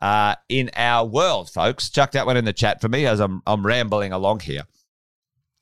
uh, 0.00 0.36
in 0.48 0.70
our 0.76 1.06
world, 1.06 1.50
folks? 1.50 1.90
Chuck 1.90 2.12
that 2.12 2.26
one 2.26 2.36
in 2.36 2.44
the 2.44 2.52
chat 2.52 2.80
for 2.80 2.88
me 2.88 3.06
as 3.06 3.18
I'm 3.18 3.42
I'm 3.46 3.66
rambling 3.66 4.12
along 4.12 4.40
here. 4.40 4.62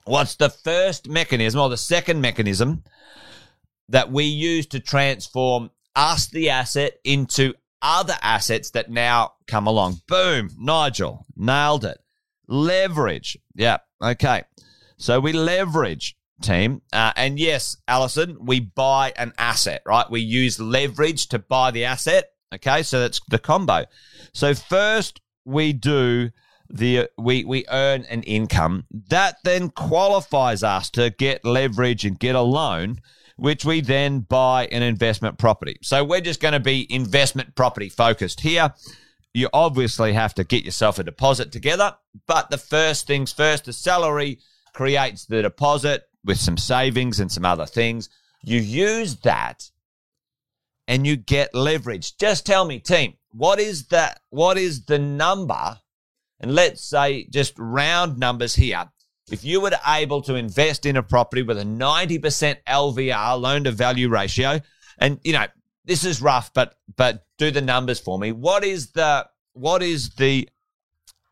What's 0.04 0.36
the 0.36 0.50
first 0.50 1.08
mechanism 1.08 1.60
or 1.60 1.68
the 1.68 1.76
second 1.76 2.20
mechanism 2.20 2.84
that 3.88 4.10
we 4.10 4.24
use 4.24 4.66
to 4.66 4.80
transform 4.80 5.70
us, 5.94 6.26
the 6.28 6.50
asset, 6.50 6.98
into 7.04 7.54
other 7.82 8.16
assets 8.22 8.70
that 8.70 8.90
now 8.90 9.32
come 9.46 9.66
along. 9.66 10.00
Boom, 10.08 10.50
Nigel, 10.58 11.24
nailed 11.36 11.84
it. 11.84 11.98
Leverage. 12.48 13.38
Yeah, 13.54 13.78
okay. 14.02 14.44
So 14.98 15.20
we 15.20 15.32
leverage, 15.32 16.16
team. 16.42 16.82
Uh, 16.92 17.12
and 17.16 17.38
yes, 17.38 17.76
Allison, 17.86 18.38
we 18.40 18.60
buy 18.60 19.12
an 19.16 19.32
asset, 19.38 19.82
right? 19.86 20.10
We 20.10 20.20
use 20.20 20.60
leverage 20.60 21.28
to 21.28 21.38
buy 21.38 21.70
the 21.70 21.84
asset. 21.84 22.30
Okay, 22.54 22.82
so 22.82 23.00
that's 23.00 23.20
the 23.28 23.38
combo. 23.38 23.86
So 24.32 24.54
first 24.54 25.20
we 25.44 25.72
do 25.72 26.30
the 26.68 27.08
we 27.16 27.44
we 27.44 27.64
earn 27.68 28.04
an 28.10 28.22
income 28.24 28.86
that 29.08 29.36
then 29.44 29.70
qualifies 29.70 30.62
us 30.62 30.90
to 30.90 31.10
get 31.10 31.44
leverage 31.44 32.04
and 32.04 32.18
get 32.18 32.34
a 32.34 32.40
loan 32.40 33.00
which 33.36 33.64
we 33.64 33.80
then 33.80 34.20
buy 34.20 34.66
an 34.66 34.82
investment 34.82 35.38
property. 35.38 35.76
So 35.82 36.02
we're 36.02 36.20
just 36.20 36.40
going 36.40 36.52
to 36.52 36.60
be 36.60 36.86
investment 36.92 37.54
property 37.54 37.88
focused 37.88 38.40
here. 38.40 38.72
You 39.34 39.50
obviously 39.52 40.14
have 40.14 40.34
to 40.34 40.44
get 40.44 40.64
yourself 40.64 40.98
a 40.98 41.04
deposit 41.04 41.52
together, 41.52 41.94
but 42.26 42.50
the 42.50 42.58
first 42.58 43.06
things 43.06 43.32
first, 43.32 43.66
the 43.66 43.72
salary 43.72 44.38
creates 44.72 45.26
the 45.26 45.42
deposit 45.42 46.04
with 46.24 46.38
some 46.38 46.56
savings 46.56 47.20
and 47.20 47.30
some 47.30 47.44
other 47.44 47.66
things. 47.66 48.08
You 48.42 48.60
use 48.60 49.16
that 49.16 49.70
and 50.88 51.06
you 51.06 51.16
get 51.16 51.54
leverage. 51.54 52.16
Just 52.16 52.46
tell 52.46 52.64
me, 52.64 52.78
team, 52.78 53.14
what 53.32 53.58
is 53.58 53.86
that? 53.88 54.20
What 54.30 54.58
is 54.58 54.84
the 54.84 54.98
number? 54.98 55.80
And 56.40 56.54
let's 56.54 56.84
say 56.84 57.26
just 57.30 57.54
round 57.58 58.18
numbers 58.18 58.54
here 58.54 58.90
if 59.30 59.44
you 59.44 59.60
were 59.60 59.72
able 59.86 60.22
to 60.22 60.34
invest 60.34 60.86
in 60.86 60.96
a 60.96 61.02
property 61.02 61.42
with 61.42 61.58
a 61.58 61.64
90% 61.64 62.56
LVR 62.68 63.40
loan 63.40 63.64
to 63.64 63.72
value 63.72 64.08
ratio, 64.08 64.60
and 64.98 65.18
you 65.24 65.32
know, 65.32 65.46
this 65.84 66.04
is 66.04 66.22
rough, 66.22 66.52
but 66.54 66.76
but 66.96 67.26
do 67.38 67.50
the 67.50 67.60
numbers 67.60 67.98
for 67.98 68.18
me. 68.18 68.32
What 68.32 68.64
is 68.64 68.92
the 68.92 69.26
what 69.52 69.82
is 69.82 70.10
the 70.10 70.48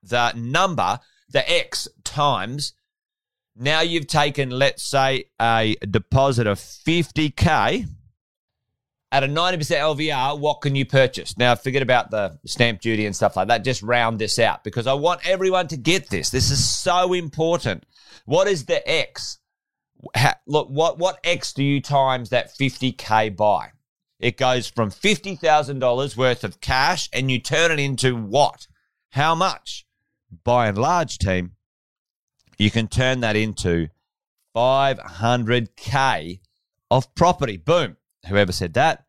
the 0.03 0.33
number, 0.33 0.99
the 1.31 1.49
X 1.51 1.89
times 2.03 2.75
now 3.57 3.83
you've 3.83 4.09
taken, 4.09 4.51
let's 4.51 4.83
say, 4.83 5.27
a 5.41 5.77
deposit 5.89 6.49
of 6.49 6.59
50K 6.59 7.87
at 9.15 9.23
a 9.23 9.29
90% 9.29 9.61
LVR, 9.61 10.41
what 10.41 10.61
can 10.61 10.75
you 10.75 10.85
purchase? 10.85 11.39
Now, 11.39 11.55
forget 11.55 11.83
about 11.83 12.11
the 12.11 12.37
stamp 12.47 12.81
duty 12.81 13.07
and 13.07 13.15
stuff 13.15 13.37
like 13.37 13.47
that. 13.47 13.63
Just 13.63 13.81
round 13.81 14.19
this 14.19 14.41
out 14.41 14.65
because 14.65 14.89
I 14.89 14.95
want 14.95 15.25
everyone 15.25 15.69
to 15.69 15.77
get 15.77 16.11
this. 16.11 16.31
This 16.31 16.51
is 16.51 16.69
so 16.69 17.13
important. 17.13 17.87
What 18.25 18.49
is 18.49 18.65
the 18.65 18.87
X? 18.91 19.39
look, 20.49 20.69
what, 20.69 20.99
what 20.99 21.21
X 21.23 21.53
do 21.53 21.63
you 21.63 21.81
times 21.81 22.31
that 22.31 22.59
50K 22.59 23.37
by? 23.37 23.69
It 24.19 24.37
goes 24.37 24.67
from 24.69 24.91
$50,000 24.91 26.17
worth 26.17 26.43
of 26.43 26.61
cash 26.61 27.09
and 27.13 27.31
you 27.31 27.39
turn 27.39 27.71
it 27.71 27.79
into 27.79 28.17
what? 28.17 28.67
How 29.11 29.37
much? 29.37 29.87
By 30.43 30.67
and 30.67 30.77
large, 30.77 31.19
team, 31.19 31.53
you 32.59 32.69
can 32.69 32.89
turn 32.89 33.21
that 33.21 33.37
into 33.37 33.91
500K 34.57 36.41
of 36.91 37.15
property. 37.15 37.59
Boom 37.59 37.97
whoever 38.29 38.53
said 38.53 38.75
that, 38.75 39.04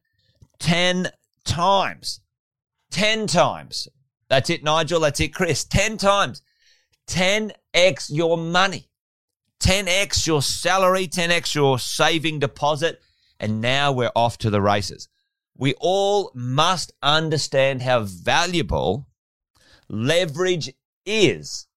10 0.60 1.10
times. 1.44 2.22
10 2.92 3.28
times. 3.28 3.88
That's 4.30 4.50
it, 4.50 4.64
Nigel. 4.64 5.00
That's 5.00 5.20
it, 5.20 5.34
Chris. 5.34 5.64
10 5.66 5.98
times. 5.98 6.42
10x 7.08 8.10
your 8.10 8.38
money. 8.38 8.90
10x 9.60 10.28
your 10.28 10.42
salary, 10.42 11.08
10x 11.08 11.56
your 11.56 11.80
saving 11.80 12.40
deposit. 12.40 13.02
And 13.40 13.62
now 13.62 13.92
we're 13.92 14.12
off 14.16 14.38
to 14.40 14.50
the 14.50 14.62
races. 14.62 15.10
We 15.58 15.74
all 15.80 16.32
must 16.34 16.92
understand 17.02 17.82
how 17.82 18.02
valuable 18.02 19.08
leverage 19.90 20.74
is 21.06 21.68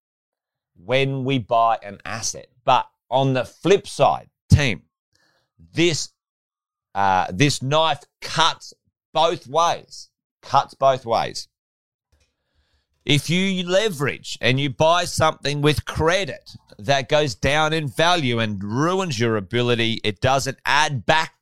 when 0.75 1.25
we 1.25 1.38
buy 1.38 1.78
an 1.82 1.99
asset. 2.04 2.49
But 2.64 2.87
on 3.11 3.35
the 3.35 3.44
flip 3.44 3.87
side, 3.87 4.28
team, 4.50 4.82
this 5.73 6.11
uh, 6.99 7.28
this 7.33 7.62
knife 7.62 8.00
cuts 8.21 8.75
both 9.14 9.47
ways. 9.47 10.11
Cuts 10.43 10.75
both 10.75 11.07
ways. 11.07 11.47
If 13.05 13.31
you 13.31 13.64
leverage 13.64 14.37
and 14.40 14.59
you 14.59 14.71
buy 14.71 15.05
something 15.05 15.62
with 15.62 15.85
credit 15.85 16.50
that 16.76 17.09
goes 17.09 17.37
down 17.37 17.73
in 17.73 17.87
value 17.87 18.40
and 18.40 18.61
ruins 18.64 19.17
your 19.17 19.37
ability, 19.37 20.00
it 20.02 20.21
doesn't 20.21 20.59
add 20.67 21.07
back 21.07 21.35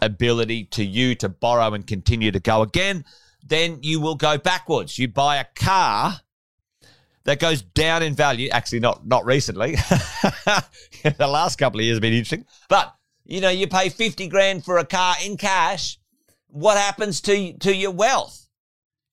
ability 0.00 0.66
to 0.66 0.84
you 0.84 1.16
to 1.16 1.28
borrow 1.28 1.74
and 1.74 1.84
continue 1.84 2.30
to 2.30 2.38
go 2.38 2.62
again, 2.62 3.04
then 3.44 3.80
you 3.82 4.00
will 4.00 4.14
go 4.14 4.38
backwards. 4.38 5.00
You 5.00 5.08
buy 5.08 5.38
a 5.38 5.46
car 5.56 6.20
that 7.24 7.40
goes 7.40 7.60
down 7.60 8.04
in 8.04 8.14
value. 8.14 8.50
Actually, 8.50 8.80
not 8.80 9.04
not 9.04 9.26
recently. 9.26 9.72
the 11.02 11.26
last 11.28 11.58
couple 11.58 11.80
of 11.80 11.86
years 11.86 11.96
have 11.96 12.02
been 12.02 12.12
interesting, 12.12 12.46
but 12.68 12.94
you 13.24 13.40
know, 13.40 13.50
you 13.50 13.66
pay 13.66 13.88
50 13.88 14.28
grand 14.28 14.64
for 14.64 14.78
a 14.78 14.84
car 14.84 15.14
in 15.24 15.36
cash. 15.36 15.98
What 16.48 16.76
happens 16.76 17.20
to, 17.22 17.52
to 17.58 17.74
your 17.74 17.92
wealth? 17.92 18.48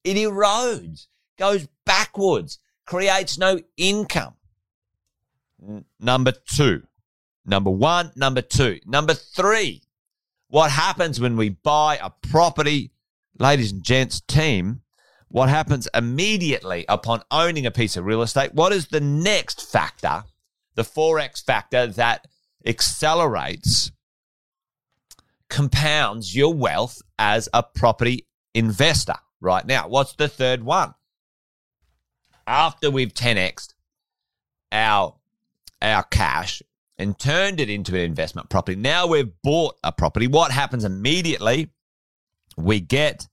It 0.03 0.17
erodes, 0.17 1.07
goes 1.37 1.67
backwards, 1.85 2.59
creates 2.85 3.37
no 3.37 3.59
income. 3.77 4.33
Number 5.99 6.31
two. 6.31 6.83
Number 7.45 7.69
one, 7.69 8.11
number 8.15 8.41
two. 8.41 8.79
Number 8.85 9.13
three. 9.13 9.83
What 10.47 10.71
happens 10.71 11.19
when 11.19 11.37
we 11.37 11.49
buy 11.49 11.99
a 12.01 12.09
property, 12.09 12.91
ladies 13.37 13.71
and 13.71 13.83
gents, 13.83 14.21
team? 14.21 14.81
What 15.27 15.49
happens 15.49 15.87
immediately 15.93 16.85
upon 16.89 17.21
owning 17.29 17.67
a 17.67 17.71
piece 17.71 17.95
of 17.95 18.05
real 18.05 18.23
estate? 18.23 18.55
What 18.55 18.73
is 18.73 18.87
the 18.87 18.99
next 18.99 19.61
factor, 19.71 20.23
the 20.73 20.81
4X 20.81 21.45
factor 21.45 21.85
that 21.85 22.25
accelerates 22.65 23.91
compounds 25.49 26.35
your 26.35 26.53
wealth 26.53 27.01
as 27.17 27.49
a 27.53 27.63
property 27.63 28.27
investor 28.53 29.15
right 29.41 29.65
now. 29.65 29.87
What's 29.87 30.13
the 30.13 30.27
third 30.27 30.63
one? 30.63 30.93
After 32.47 32.89
we've 32.89 33.13
10x 33.13 33.73
our 34.71 35.15
our 35.81 36.03
cash 36.03 36.61
and 36.97 37.17
turned 37.17 37.59
it 37.59 37.69
into 37.69 37.95
an 37.95 38.01
investment 38.01 38.49
property, 38.49 38.75
now 38.75 39.07
we've 39.07 39.31
bought 39.43 39.75
a 39.83 39.91
property. 39.91 40.27
What 40.27 40.51
happens 40.51 40.83
immediately? 40.83 41.71
We 42.57 42.79
get 42.79 43.27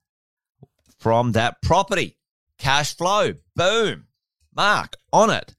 from 0.98 1.32
that 1.32 1.60
property 1.62 2.16
cash 2.58 2.96
flow. 2.96 3.34
Boom. 3.54 4.06
Mark 4.54 4.96
on 5.12 5.30
it. 5.30 5.54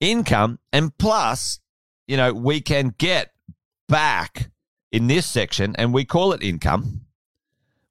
Income. 0.00 0.58
And 0.72 0.96
plus, 0.96 1.60
you 2.06 2.16
know, 2.16 2.32
we 2.32 2.60
can 2.60 2.94
get 2.96 3.32
back 3.88 4.49
in 4.92 5.06
this 5.06 5.26
section, 5.26 5.74
and 5.76 5.94
we 5.94 6.04
call 6.04 6.32
it 6.32 6.42
income. 6.42 7.02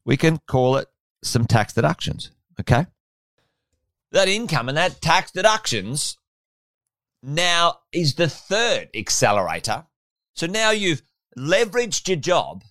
We 0.05 0.17
can 0.17 0.39
call 0.47 0.77
it 0.77 0.87
some 1.23 1.45
tax 1.45 1.73
deductions. 1.73 2.31
Okay. 2.59 2.85
That 4.11 4.27
income 4.27 4.69
and 4.69 4.77
that 4.77 5.01
tax 5.01 5.31
deductions 5.31 6.17
now 7.21 7.79
is 7.91 8.15
the 8.15 8.29
third 8.29 8.89
accelerator. 8.95 9.85
So 10.33 10.47
now 10.47 10.71
you've 10.71 11.01
leveraged 11.37 12.07
your 12.07 12.17
job. 12.17 12.63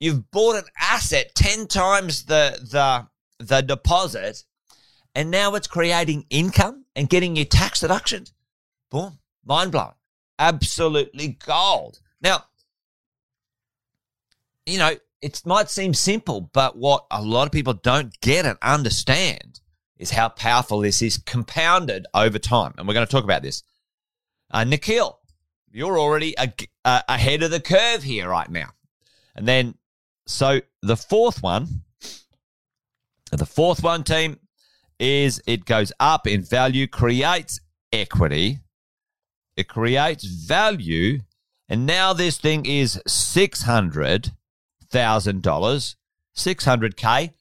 You've 0.00 0.30
bought 0.30 0.56
an 0.56 0.64
asset 0.78 1.34
10 1.34 1.66
times 1.68 2.24
the, 2.24 2.58
the, 2.70 3.44
the 3.44 3.62
deposit, 3.62 4.44
and 5.14 5.30
now 5.30 5.54
it's 5.54 5.66
creating 5.66 6.26
income 6.30 6.84
and 6.94 7.08
getting 7.08 7.36
your 7.36 7.46
tax 7.46 7.80
deductions. 7.80 8.32
Boom. 8.90 9.18
Mind 9.44 9.72
blowing. 9.72 9.94
Absolutely 10.38 11.38
gold. 11.44 12.00
Now, 12.20 12.44
you 14.66 14.78
know, 14.78 14.96
it 15.22 15.42
might 15.46 15.70
seem 15.70 15.94
simple, 15.94 16.50
but 16.52 16.76
what 16.76 17.06
a 17.10 17.22
lot 17.22 17.46
of 17.46 17.52
people 17.52 17.72
don't 17.72 18.18
get 18.20 18.44
and 18.44 18.58
understand 18.60 19.60
is 19.98 20.10
how 20.10 20.28
powerful 20.28 20.80
this 20.80 21.00
is 21.00 21.16
compounded 21.16 22.06
over 22.12 22.38
time. 22.38 22.74
And 22.76 22.86
we're 22.86 22.94
going 22.94 23.06
to 23.06 23.10
talk 23.10 23.24
about 23.24 23.42
this. 23.42 23.62
Uh, 24.50 24.64
Nikhil, 24.64 25.18
you're 25.70 25.98
already 25.98 26.34
a, 26.38 26.52
a, 26.84 27.02
ahead 27.08 27.42
of 27.42 27.50
the 27.50 27.60
curve 27.60 28.02
here 28.02 28.28
right 28.28 28.50
now. 28.50 28.70
And 29.34 29.48
then, 29.48 29.74
so 30.26 30.60
the 30.82 30.96
fourth 30.96 31.42
one, 31.42 31.82
the 33.30 33.46
fourth 33.46 33.82
one 33.82 34.04
team 34.04 34.38
is 34.98 35.42
it 35.46 35.64
goes 35.64 35.92
up 36.00 36.26
in 36.26 36.42
value, 36.42 36.86
creates 36.86 37.60
equity, 37.92 38.60
it 39.56 39.68
creates 39.68 40.24
value, 40.24 41.20
and 41.68 41.86
now 41.86 42.12
this 42.12 42.38
thing 42.38 42.66
is 42.66 43.00
six 43.06 43.62
hundred 43.62 44.32
thousand 44.90 45.42
dollars, 45.42 45.96
six 46.32 46.64
hundred 46.64 46.96
k, 46.96 47.34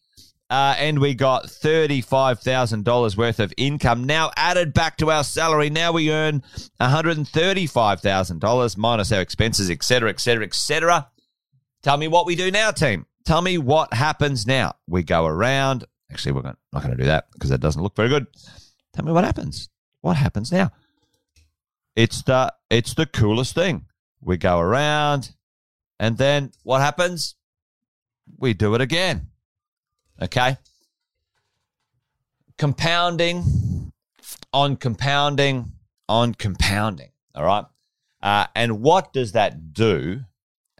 and 0.49 0.99
we 0.99 1.13
got 1.13 1.45
$35,000 1.45 3.17
worth 3.17 3.39
of 3.39 3.53
income 3.57 4.03
now 4.03 4.31
added 4.35 4.73
back 4.73 4.97
to 4.97 5.09
our 5.11 5.23
salary. 5.23 5.69
Now 5.69 5.91
we 5.91 6.11
earn 6.11 6.43
$135,000 6.79 8.77
minus 8.77 9.11
our 9.11 9.21
expenses, 9.21 9.69
etc., 9.69 10.09
etc., 10.09 10.45
etc. 10.45 11.09
Tell 11.81 11.97
me 11.97 12.07
what 12.07 12.25
we 12.25 12.35
do 12.35 12.51
now, 12.51 12.71
team. 12.71 13.05
Tell 13.25 13.41
me 13.41 13.57
what 13.57 13.93
happens 13.93 14.45
now. 14.45 14.75
We 14.87 15.03
go 15.03 15.25
around. 15.25 15.85
Actually, 16.11 16.33
we're 16.33 16.43
not 16.43 16.57
going 16.73 16.91
to 16.91 16.97
do 16.97 17.05
that 17.05 17.25
because 17.33 17.49
that 17.49 17.59
doesn't 17.59 17.81
look 17.81 17.95
very 17.95 18.09
good. 18.09 18.27
Tell 18.93 19.03
me 19.03 19.11
what 19.11 19.23
happens. 19.23 19.69
What 20.01 20.15
happens 20.15 20.51
now? 20.51 20.71
It's 21.95 22.21
the 22.21 22.53
it's 22.69 22.93
the 22.93 23.07
coolest 23.07 23.55
thing. 23.55 23.85
We 24.21 24.37
go 24.37 24.59
around, 24.59 25.31
and 25.99 26.17
then 26.17 26.51
what 26.63 26.81
happens? 26.81 27.35
We 28.37 28.53
do 28.53 28.75
it 28.75 28.81
again. 28.81 29.27
Okay. 30.21 30.57
Compounding 32.57 33.91
on 34.53 34.77
compounding 34.77 35.71
on 36.07 36.33
compounding. 36.33 37.11
All 37.33 37.43
right. 37.43 37.65
Uh, 38.21 38.47
and 38.55 38.81
what 38.81 39.13
does 39.13 39.33
that 39.33 39.73
do? 39.73 40.21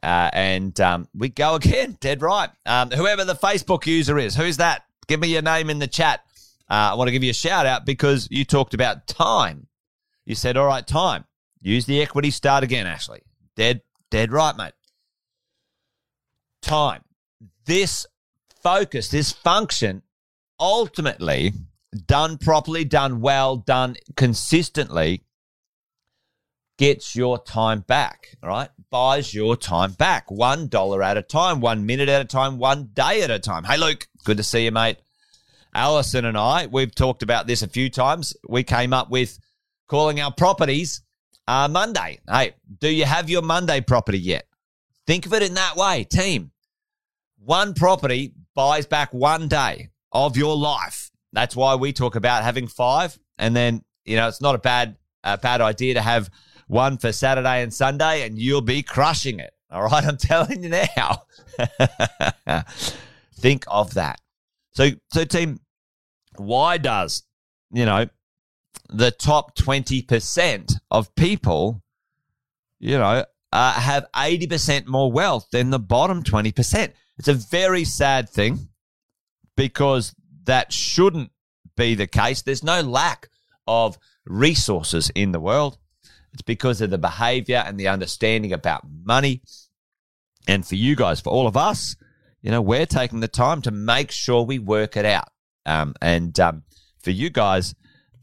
Uh, 0.01 0.29
and 0.34 0.79
um, 0.79 1.07
we 1.13 1.29
go 1.29 1.55
again, 1.55 1.98
dead 2.00 2.22
right. 2.22 2.50
Um, 2.65 2.91
whoever 2.91 3.25
the 3.25 3.36
Facebook 3.36 3.86
user 3.86 4.17
is, 4.17 4.36
who's 4.36 4.57
that? 4.57 4.84
Give 5.07 5.19
me 5.19 5.27
your 5.27 5.41
name 5.41 5.69
in 5.69 5.79
the 5.79 5.88
chat. 5.88 6.22
Uh, 6.69 6.91
I 6.91 6.93
want 6.95 7.07
to 7.07 7.12
give 7.12 7.24
you 7.24 7.31
a 7.31 7.33
shout 7.33 7.66
out 7.66 7.85
because 7.85 8.27
you 8.31 8.46
talked 8.46 8.74
about 8.74 9.07
time. 9.07 9.68
You 10.25 10.33
said, 10.33 10.57
all 10.57 10.66
right, 10.66 10.85
time. 10.85 11.25
Use 11.61 11.85
the 11.85 12.01
equity 12.01 12.31
start 12.31 12.63
again, 12.63 12.87
Ashley. 12.87 13.22
Dead, 13.55 13.81
dead 14.09 14.31
right, 14.31 14.55
mate. 14.55 14.74
Time. 16.66 17.04
This 17.66 18.08
focus, 18.64 19.10
this 19.10 19.32
function, 19.32 20.01
ultimately 20.60 21.54
done 22.08 22.40
properly, 22.40 22.84
done 22.84 23.22
well, 23.22 23.56
done 23.56 23.96
consistently, 24.16 25.22
gets 26.80 27.16
your 27.16 27.38
time 27.38 27.82
back, 27.82 28.36
right? 28.42 28.70
Buys 28.90 29.32
your 29.32 29.56
time 29.56 29.92
back. 29.92 30.32
One 30.32 30.68
dollar 30.68 31.04
at 31.04 31.18
a 31.18 31.22
time, 31.22 31.62
one 31.62 31.86
minute 31.86 32.10
at 32.10 32.22
a 32.22 32.25
time, 32.25 32.58
one 32.58 32.90
day 32.94 33.22
at 33.22 33.30
a 33.30 33.38
time. 33.38 33.64
Hey, 33.64 33.78
Luke, 33.78 34.08
good 34.24 34.38
to 34.38 34.44
see 34.44 34.66
you, 34.66 34.72
mate. 34.72 34.98
Allison 35.75 36.25
and 36.25 36.36
I, 36.38 36.66
we've 36.66 36.96
talked 36.96 37.22
about 37.22 37.46
this 37.46 37.62
a 37.62 37.68
few 37.68 37.92
times. 37.92 38.36
We 38.50 38.64
came 38.64 38.92
up 38.92 39.12
with 39.12 39.38
calling 39.88 40.20
our 40.20 40.32
properties 40.32 41.04
uh, 41.48 41.68
Monday. 41.68 42.22
Hey, 42.28 42.56
do 42.80 42.90
you 42.90 43.06
have 43.06 43.30
your 43.30 43.44
Monday 43.44 43.82
property 43.82 44.18
yet? 44.18 44.48
Think 45.06 45.28
of 45.28 45.34
it 45.34 45.44
in 45.44 45.54
that 45.54 45.75
way, 45.75 46.04
team. 46.04 46.50
One 47.46 47.75
property 47.75 48.34
buys 48.55 48.88
back 48.88 49.14
one 49.14 49.48
day 49.48 49.90
of 50.12 50.36
your 50.36 50.58
life. 50.58 51.12
That's 51.31 51.55
why 51.55 51.75
we 51.75 51.94
talk 51.94 52.16
about 52.16 52.44
having 52.44 52.66
five. 52.66 53.20
And 53.38 53.55
then, 53.55 53.84
you 54.03 54.16
know, 54.16 54.27
it's 54.27 54.42
not 54.42 54.55
a 54.55 54.58
bad, 54.58 54.98
a 55.24 55.38
bad 55.38 55.62
idea 55.62 55.94
to 55.94 56.01
have 56.01 56.31
one 56.68 56.98
for 56.98 57.12
Saturday 57.12 57.62
and 57.62 57.72
Sunday, 57.72 58.25
and 58.25 58.40
you'll 58.40 58.62
be 58.62 58.81
crushing 58.81 59.40
it. 59.40 59.53
All 59.70 59.84
right. 59.84 60.03
I'm 60.08 60.18
telling 60.18 60.64
you 60.64 60.70
now. 60.70 61.22
Think 63.36 63.66
of 63.68 63.94
that. 63.94 64.20
So, 64.72 64.90
so 65.14 65.24
team, 65.24 65.60
why 66.38 66.79
does, 66.79 67.22
you 67.72 67.86
know, 67.86 68.08
the 68.90 69.12
top 69.12 69.55
20% 69.55 70.74
of 70.90 71.14
people, 71.14 71.84
you 72.79 72.98
know, 72.98 73.24
uh, 73.51 73.74
have 73.74 74.08
80% 74.16 74.88
more 74.88 75.12
wealth 75.12 75.48
than 75.51 75.70
the 75.70 75.77
bottom 75.77 76.24
20%? 76.24 76.92
It's 77.18 77.28
a 77.28 77.34
very 77.34 77.84
sad 77.84 78.30
thing 78.30 78.70
because 79.56 80.14
that 80.44 80.74
shouldn't 80.74 81.32
be 81.78 81.96
the 81.96 82.08
case. 82.08 82.42
There's 82.42 82.64
no 82.64 82.82
lack 82.82 83.30
of 83.68 83.98
resources 84.25 85.12
in 85.16 85.32
the 85.32 85.40
world. 85.40 85.78
It's 86.34 86.42
because 86.42 86.82
of 86.82 86.90
the 86.90 86.98
behavior 86.98 87.64
and 87.66 87.80
the 87.80 87.88
understanding 87.88 88.51
about 88.51 88.84
money. 89.04 89.42
And 90.48 90.66
for 90.66 90.75
you 90.75 90.96
guys, 90.96 91.22
for 91.22 91.30
all 91.30 91.48
of 91.48 91.58
us, 91.58 91.96
you 92.42 92.51
know, 92.51 92.62
we're 92.62 92.86
taking 92.86 93.22
the 93.22 93.28
time 93.28 93.62
to 93.64 93.72
make 93.72 94.12
sure 94.12 94.44
we 94.44 94.60
work 94.60 94.98
it 94.98 95.06
out. 95.06 95.30
Um, 95.66 95.96
and 96.01 96.38
um, 96.40 96.64
for 97.01 97.12
you 97.12 97.30
guys, 97.30 97.74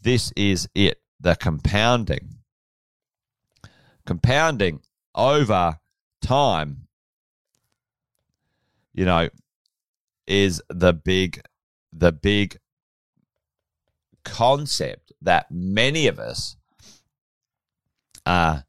this 0.02 0.32
is 0.36 0.68
it 0.74 1.00
the 1.20 1.34
compounding. 1.34 2.36
Compounding 4.06 4.80
over 5.14 5.78
time 6.20 6.88
you 8.94 9.04
know, 9.04 9.28
is 10.26 10.62
the 10.68 10.92
big, 10.92 11.40
the 11.92 12.12
big 12.12 12.58
concept 14.24 15.12
that 15.22 15.46
many 15.50 16.06
of 16.06 16.18
us 16.18 16.56
are, 18.24 18.64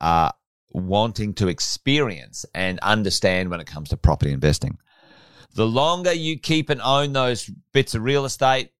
are 0.00 0.32
wanting 0.72 1.34
to 1.34 1.48
experience 1.48 2.44
and 2.54 2.78
understand 2.80 3.50
when 3.50 3.60
it 3.60 3.66
comes 3.66 3.88
to 3.90 3.96
property 3.96 4.32
investing. 4.32 4.78
The 5.54 5.66
longer 5.66 6.12
you 6.12 6.38
keep 6.38 6.70
and 6.70 6.80
own 6.82 7.12
those 7.12 7.50
bits 7.72 7.94
of 7.94 8.02
real 8.02 8.24
estate, 8.24 8.70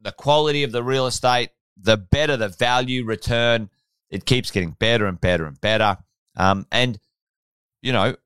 the 0.00 0.12
quality 0.12 0.62
of 0.62 0.72
the 0.72 0.82
real 0.82 1.06
estate, 1.06 1.50
the 1.76 1.96
better 1.96 2.36
the 2.36 2.48
value 2.48 3.04
return. 3.04 3.70
It 4.10 4.24
keeps 4.26 4.50
getting 4.50 4.72
better 4.72 5.06
and 5.06 5.20
better 5.20 5.46
and 5.46 5.60
better. 5.60 5.96
Um, 6.36 6.66
and, 6.70 6.98
you 7.80 7.92
know, 7.92 8.16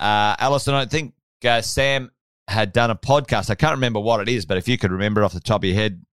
uh, 0.00 0.36
Alison, 0.38 0.74
I 0.74 0.86
think 0.86 1.14
uh, 1.44 1.60
Sam 1.60 2.10
had 2.48 2.72
done 2.72 2.90
a 2.90 2.96
podcast. 2.96 3.50
I 3.50 3.54
can't 3.54 3.74
remember 3.74 4.00
what 4.00 4.20
it 4.20 4.28
is, 4.28 4.44
but 4.44 4.56
if 4.56 4.68
you 4.68 4.78
could 4.78 4.92
remember 4.92 5.24
off 5.24 5.32
the 5.32 5.40
top 5.40 5.62
of 5.62 5.68
your 5.68 5.76
head, 5.76 6.04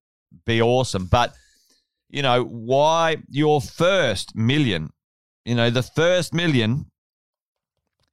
be 0.46 0.62
awesome. 0.62 1.06
But, 1.06 1.34
you 2.08 2.22
know, 2.22 2.44
why 2.44 3.18
your 3.28 3.60
first 3.60 4.34
million, 4.34 4.90
you 5.44 5.54
know, 5.54 5.70
the 5.70 5.82
first 5.82 6.32
million 6.32 6.86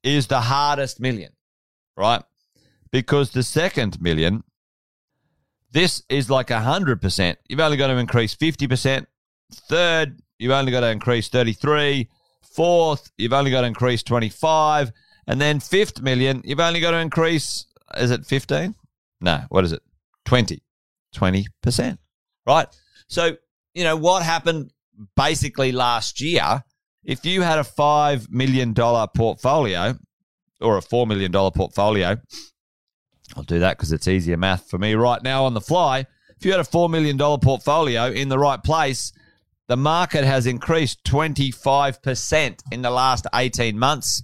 is 0.03 0.27
the 0.27 0.41
hardest 0.41 0.99
million, 0.99 1.31
right? 1.97 2.23
Because 2.91 3.31
the 3.31 3.43
second 3.43 4.01
million, 4.01 4.43
this 5.71 6.03
is 6.09 6.29
like 6.29 6.47
100%. 6.47 7.35
You've 7.47 7.59
only 7.59 7.77
got 7.77 7.87
to 7.87 7.97
increase 7.97 8.35
50%. 8.35 9.05
Third, 9.53 10.19
you've 10.39 10.51
only 10.51 10.71
got 10.71 10.81
to 10.81 10.89
increase 10.89 11.29
33. 11.29 12.09
Fourth, 12.55 13.11
you've 13.17 13.33
only 13.33 13.51
got 13.51 13.61
to 13.61 13.67
increase 13.67 14.01
25. 14.03 14.91
And 15.29 15.39
then 15.39 15.59
fifth 15.59 16.01
million, 16.01 16.41
you've 16.43 16.59
only 16.59 16.81
got 16.81 16.91
to 16.91 16.97
increase, 16.97 17.67
is 17.95 18.09
it 18.09 18.25
15? 18.25 18.73
No, 19.21 19.43
what 19.49 19.63
is 19.63 19.71
it? 19.71 19.83
20. 20.25 20.61
20%. 21.15 21.97
Right? 22.47 22.67
So, 23.07 23.37
you 23.75 23.83
know, 23.83 23.95
what 23.95 24.23
happened 24.23 24.71
basically 25.15 25.71
last 25.71 26.19
year, 26.19 26.63
if 27.03 27.25
you 27.25 27.43
had 27.43 27.59
a 27.59 27.63
$5 27.63 28.31
million 28.31 28.73
portfolio 28.73 29.95
or 30.61 30.77
a 30.79 30.81
$4 30.81 31.07
million 31.07 31.31
portfolio, 31.31 32.17
I'll 33.35 33.43
do 33.43 33.59
that 33.59 33.77
because 33.77 33.91
it's 33.91 34.07
easier 34.07 34.35
math 34.35 34.67
for 34.67 34.79
me 34.79 34.95
right 34.95 35.21
now 35.21 35.45
on 35.45 35.53
the 35.53 35.61
fly. 35.61 36.07
If 36.37 36.45
you 36.45 36.51
had 36.51 36.59
a 36.59 36.63
$4 36.63 36.89
million 36.89 37.19
portfolio 37.19 38.07
in 38.07 38.29
the 38.29 38.39
right 38.39 38.63
place, 38.63 39.13
the 39.67 39.77
market 39.77 40.23
has 40.23 40.47
increased 40.47 41.03
25% 41.03 42.63
in 42.71 42.81
the 42.81 42.89
last 42.89 43.27
18 43.31 43.77
months. 43.77 44.23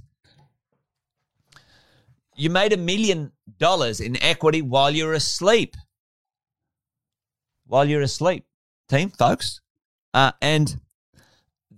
You 2.36 2.50
made 2.50 2.74
a 2.74 2.78
million 2.78 3.32
dollars 3.58 4.00
in 4.00 4.22
equity 4.22 4.62
while 4.62 4.92
you're 4.92 5.14
asleep. 5.14 5.76
While 7.66 7.86
you're 7.86 8.02
asleep, 8.02 8.46
team, 8.90 9.10
folks. 9.10 9.62
Uh, 10.14 10.34
and 10.42 10.80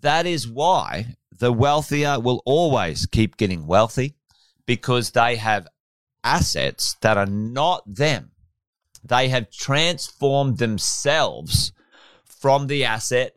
that 0.01 0.25
is 0.25 0.47
why 0.47 1.15
the 1.31 1.53
wealthier 1.53 2.19
will 2.19 2.41
always 2.45 3.05
keep 3.05 3.37
getting 3.37 3.67
wealthy 3.67 4.15
because 4.65 5.11
they 5.11 5.35
have 5.35 5.67
assets 6.23 6.95
that 7.01 7.17
are 7.17 7.25
not 7.25 7.83
them. 7.85 8.31
They 9.03 9.29
have 9.29 9.51
transformed 9.51 10.57
themselves 10.57 11.71
from 12.25 12.67
the 12.67 12.83
asset 12.83 13.35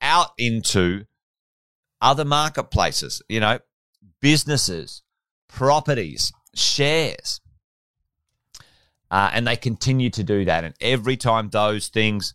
out 0.00 0.30
into 0.36 1.04
other 2.00 2.24
marketplaces, 2.24 3.22
you 3.28 3.40
know, 3.40 3.58
businesses, 4.20 5.02
properties, 5.48 6.32
shares. 6.54 7.40
Uh, 9.10 9.30
and 9.32 9.46
they 9.46 9.56
continue 9.56 10.10
to 10.10 10.24
do 10.24 10.44
that. 10.44 10.64
And 10.64 10.74
every 10.80 11.16
time 11.16 11.50
those 11.50 11.88
things, 11.88 12.34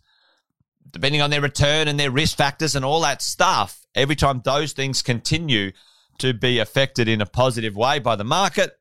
depending 0.90 1.20
on 1.20 1.30
their 1.30 1.40
return 1.40 1.88
and 1.88 2.00
their 2.00 2.10
risk 2.10 2.36
factors 2.36 2.74
and 2.74 2.84
all 2.84 3.00
that 3.02 3.20
stuff, 3.22 3.86
every 3.94 4.16
time 4.16 4.40
those 4.44 4.72
things 4.72 5.02
continue 5.02 5.72
to 6.18 6.32
be 6.32 6.58
affected 6.58 7.08
in 7.08 7.20
a 7.20 7.26
positive 7.26 7.76
way 7.76 7.98
by 7.98 8.16
the 8.16 8.24
market, 8.24 8.78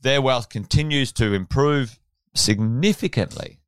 their 0.00 0.22
wealth 0.22 0.48
continues 0.48 1.12
to 1.12 1.32
improve 1.32 1.98
significantly 2.34 3.58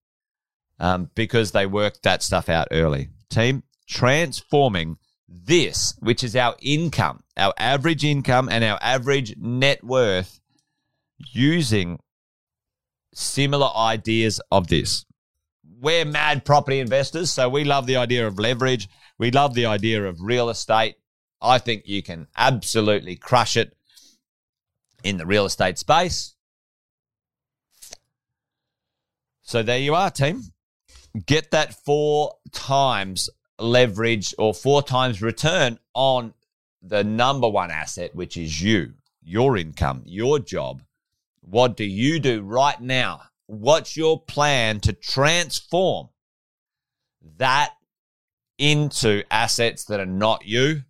um, 0.78 1.10
because 1.14 1.52
they 1.52 1.66
worked 1.66 2.02
that 2.02 2.22
stuff 2.22 2.48
out 2.48 2.68
early. 2.70 3.08
Team, 3.28 3.62
transforming 3.86 4.98
this, 5.28 5.94
which 6.00 6.22
is 6.22 6.36
our 6.36 6.56
income, 6.60 7.22
our 7.36 7.52
average 7.58 8.04
income 8.04 8.48
and 8.48 8.64
our 8.64 8.78
average 8.80 9.36
net 9.36 9.82
worth, 9.84 10.40
using 11.18 11.98
similar 13.14 13.68
ideas 13.76 14.40
of 14.50 14.68
this. 14.68 15.04
We're 15.80 16.04
mad 16.04 16.44
property 16.44 16.80
investors, 16.80 17.30
so 17.30 17.48
we 17.48 17.64
love 17.64 17.86
the 17.86 17.96
idea 17.96 18.26
of 18.26 18.38
leverage. 18.38 18.88
We 19.18 19.30
love 19.30 19.54
the 19.54 19.66
idea 19.66 20.04
of 20.04 20.20
real 20.20 20.48
estate. 20.48 20.96
I 21.40 21.58
think 21.58 21.86
you 21.86 22.02
can 22.02 22.26
absolutely 22.36 23.16
crush 23.16 23.56
it 23.56 23.76
in 25.04 25.16
the 25.16 25.26
real 25.26 25.46
estate 25.46 25.78
space. 25.78 26.34
So 29.42 29.62
there 29.62 29.78
you 29.78 29.94
are, 29.94 30.10
team. 30.10 30.42
Get 31.26 31.52
that 31.52 31.74
four 31.84 32.34
times 32.52 33.30
leverage 33.58 34.34
or 34.38 34.52
four 34.52 34.82
times 34.82 35.22
return 35.22 35.78
on 35.94 36.34
the 36.82 37.02
number 37.02 37.48
one 37.48 37.70
asset, 37.70 38.14
which 38.14 38.36
is 38.36 38.62
you, 38.62 38.94
your 39.22 39.56
income, 39.56 40.02
your 40.04 40.38
job. 40.38 40.82
What 41.50 41.76
do 41.76 41.84
you 41.84 42.20
do 42.20 42.42
right 42.42 42.78
now? 42.80 43.22
What's 43.46 43.96
your 43.96 44.20
plan 44.20 44.80
to 44.80 44.92
transform 44.92 46.10
that 47.38 47.72
into 48.58 49.22
assets 49.30 49.86
that 49.86 50.00
are 50.00 50.06
not 50.06 50.44
you? 50.44 50.82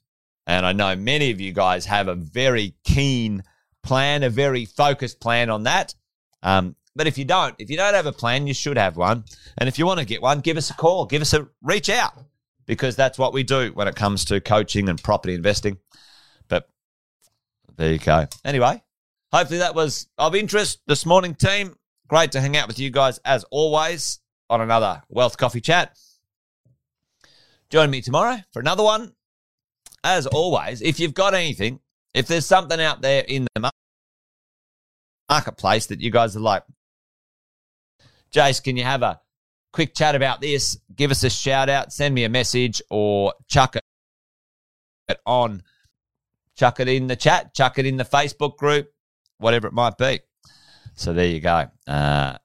And 0.49 0.67
I 0.67 0.73
know 0.73 0.97
many 0.97 1.31
of 1.31 1.41
you 1.41 1.53
guys 1.53 1.87
have 1.87 2.09
a 2.09 2.17
very 2.17 2.75
keen 2.83 3.45
plan, 3.85 4.25
a 4.25 4.31
very 4.31 4.65
focused 4.65 5.21
plan 5.21 5.49
on 5.49 5.63
that. 5.65 5.95
Um, 6.43 6.75
but 6.97 7.07
if 7.07 7.19
you 7.19 7.25
don't, 7.25 7.55
if 7.59 7.71
you 7.71 7.77
don't 7.77 7.95
have 7.95 8.07
a 8.07 8.13
plan, 8.13 8.49
you 8.49 8.55
should 8.55 8.79
have 8.79 8.97
one. 8.97 9.25
And 9.59 9.69
if 9.69 9.79
you 9.79 9.87
want 9.87 10.01
to 10.01 10.07
get 10.07 10.23
one, 10.23 10.41
give 10.41 10.57
us 10.57 10.71
a 10.71 10.75
call, 10.75 11.07
give 11.07 11.23
us 11.23 11.35
a 11.35 11.49
reach 11.63 11.89
out 11.89 12.15
because 12.67 12.97
that's 12.97 13.19
what 13.19 13.33
we 13.33 13.45
do 13.45 13.71
when 13.75 13.87
it 13.87 13.95
comes 13.95 14.25
to 14.27 14.41
coaching 14.41 14.89
and 14.89 15.01
property 15.01 15.35
investing. 15.35 15.79
But 16.49 16.69
there 17.77 17.93
you 17.93 17.99
go. 17.99 18.27
Anyway, 18.45 18.83
hopefully 19.33 19.59
that 19.59 19.75
was 19.75 20.09
of 20.19 20.35
interest 20.35 20.81
this 20.87 21.07
morning, 21.07 21.35
team. 21.35 21.77
Great 22.09 22.33
to 22.33 22.41
hang 22.41 22.57
out 22.57 22.69
with 22.69 22.79
you 22.79 22.91
guys 22.91 23.19
as 23.25 23.45
always 23.51 24.21
on 24.49 24.61
another 24.61 25.03
Wealth 25.09 25.37
Coffee 25.37 25.61
Chat. 25.61 25.97
Join 27.71 27.91
me 27.91 28.01
tomorrow 28.01 28.39
for 28.53 28.61
another 28.61 28.83
one. 28.83 29.13
As 30.03 30.27
always, 30.27 30.81
if 30.81 31.01
you've 31.01 31.13
got 31.13 31.35
anything, 31.35 31.81
if 32.15 32.27
there's 32.27 32.47
something 32.47 32.81
out 32.81 33.03
there 33.03 33.25
in 33.27 33.47
the 33.55 33.71
marketplace 35.29 35.87
that 35.87 36.01
you 36.01 36.11
guys 36.11 36.37
are 36.37 36.41
like, 36.41 36.63
Jace, 38.33 38.63
can 38.63 38.77
you 38.77 38.85
have 38.85 39.03
a 39.03 39.21
quick 39.73 39.95
chat 39.95 40.15
about 40.15 40.41
this, 40.41 40.79
give 40.95 41.11
us 41.11 41.25
a 41.25 41.31
shout 41.31 41.69
out, 41.69 41.93
send 41.93 42.15
me 42.15 42.25
a 42.25 42.29
message, 42.29 42.81
or 42.91 43.35
chuck 43.49 43.77
it 43.77 45.21
on, 45.27 45.63
chuck 46.57 46.81
it 46.81 46.89
in 46.89 47.07
the 47.07 47.17
chat, 47.17 47.55
chuck 47.55 47.79
it 47.79 47.87
in 47.87 47.97
the 47.97 48.05
Facebook 48.05 48.57
group, 48.57 48.91
whatever 49.39 49.67
it 49.67 49.73
might 49.73 49.97
be. 49.99 50.21
So 50.95 51.13
there 51.13 51.27
you 51.27 51.41
go. 51.41 51.67
Uh, 51.87 52.39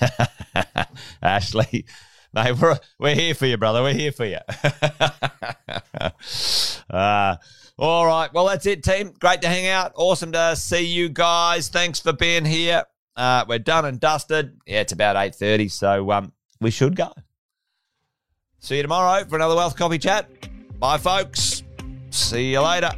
Ashley, 1.22 1.84
mate, 2.32 2.52
we're, 2.60 2.78
we're 2.98 3.14
here 3.14 3.34
for 3.34 3.46
you, 3.46 3.56
brother. 3.56 3.82
We're 3.82 3.94
here 3.94 4.12
for 4.12 4.24
you. 4.24 4.38
uh, 6.90 7.36
all 7.78 8.06
right. 8.06 8.32
Well, 8.32 8.46
that's 8.46 8.66
it, 8.66 8.82
team. 8.82 9.14
Great 9.18 9.42
to 9.42 9.48
hang 9.48 9.68
out. 9.68 9.92
Awesome 9.94 10.32
to 10.32 10.56
see 10.56 10.84
you 10.86 11.08
guys. 11.08 11.68
Thanks 11.68 12.00
for 12.00 12.12
being 12.12 12.44
here. 12.44 12.84
Uh, 13.16 13.44
we're 13.48 13.58
done 13.58 13.84
and 13.84 13.98
dusted. 13.98 14.60
Yeah, 14.66 14.80
it's 14.80 14.92
about 14.92 15.16
8.30, 15.16 15.70
so 15.70 16.10
um, 16.12 16.32
we 16.60 16.70
should 16.70 16.94
go. 16.94 17.12
See 18.60 18.76
you 18.76 18.82
tomorrow 18.82 19.24
for 19.24 19.36
another 19.36 19.56
Wealth 19.56 19.76
Coffee 19.76 19.98
Chat. 19.98 20.28
Bye, 20.78 20.98
folks. 20.98 21.62
See 22.10 22.52
you 22.52 22.60
later. 22.60 22.90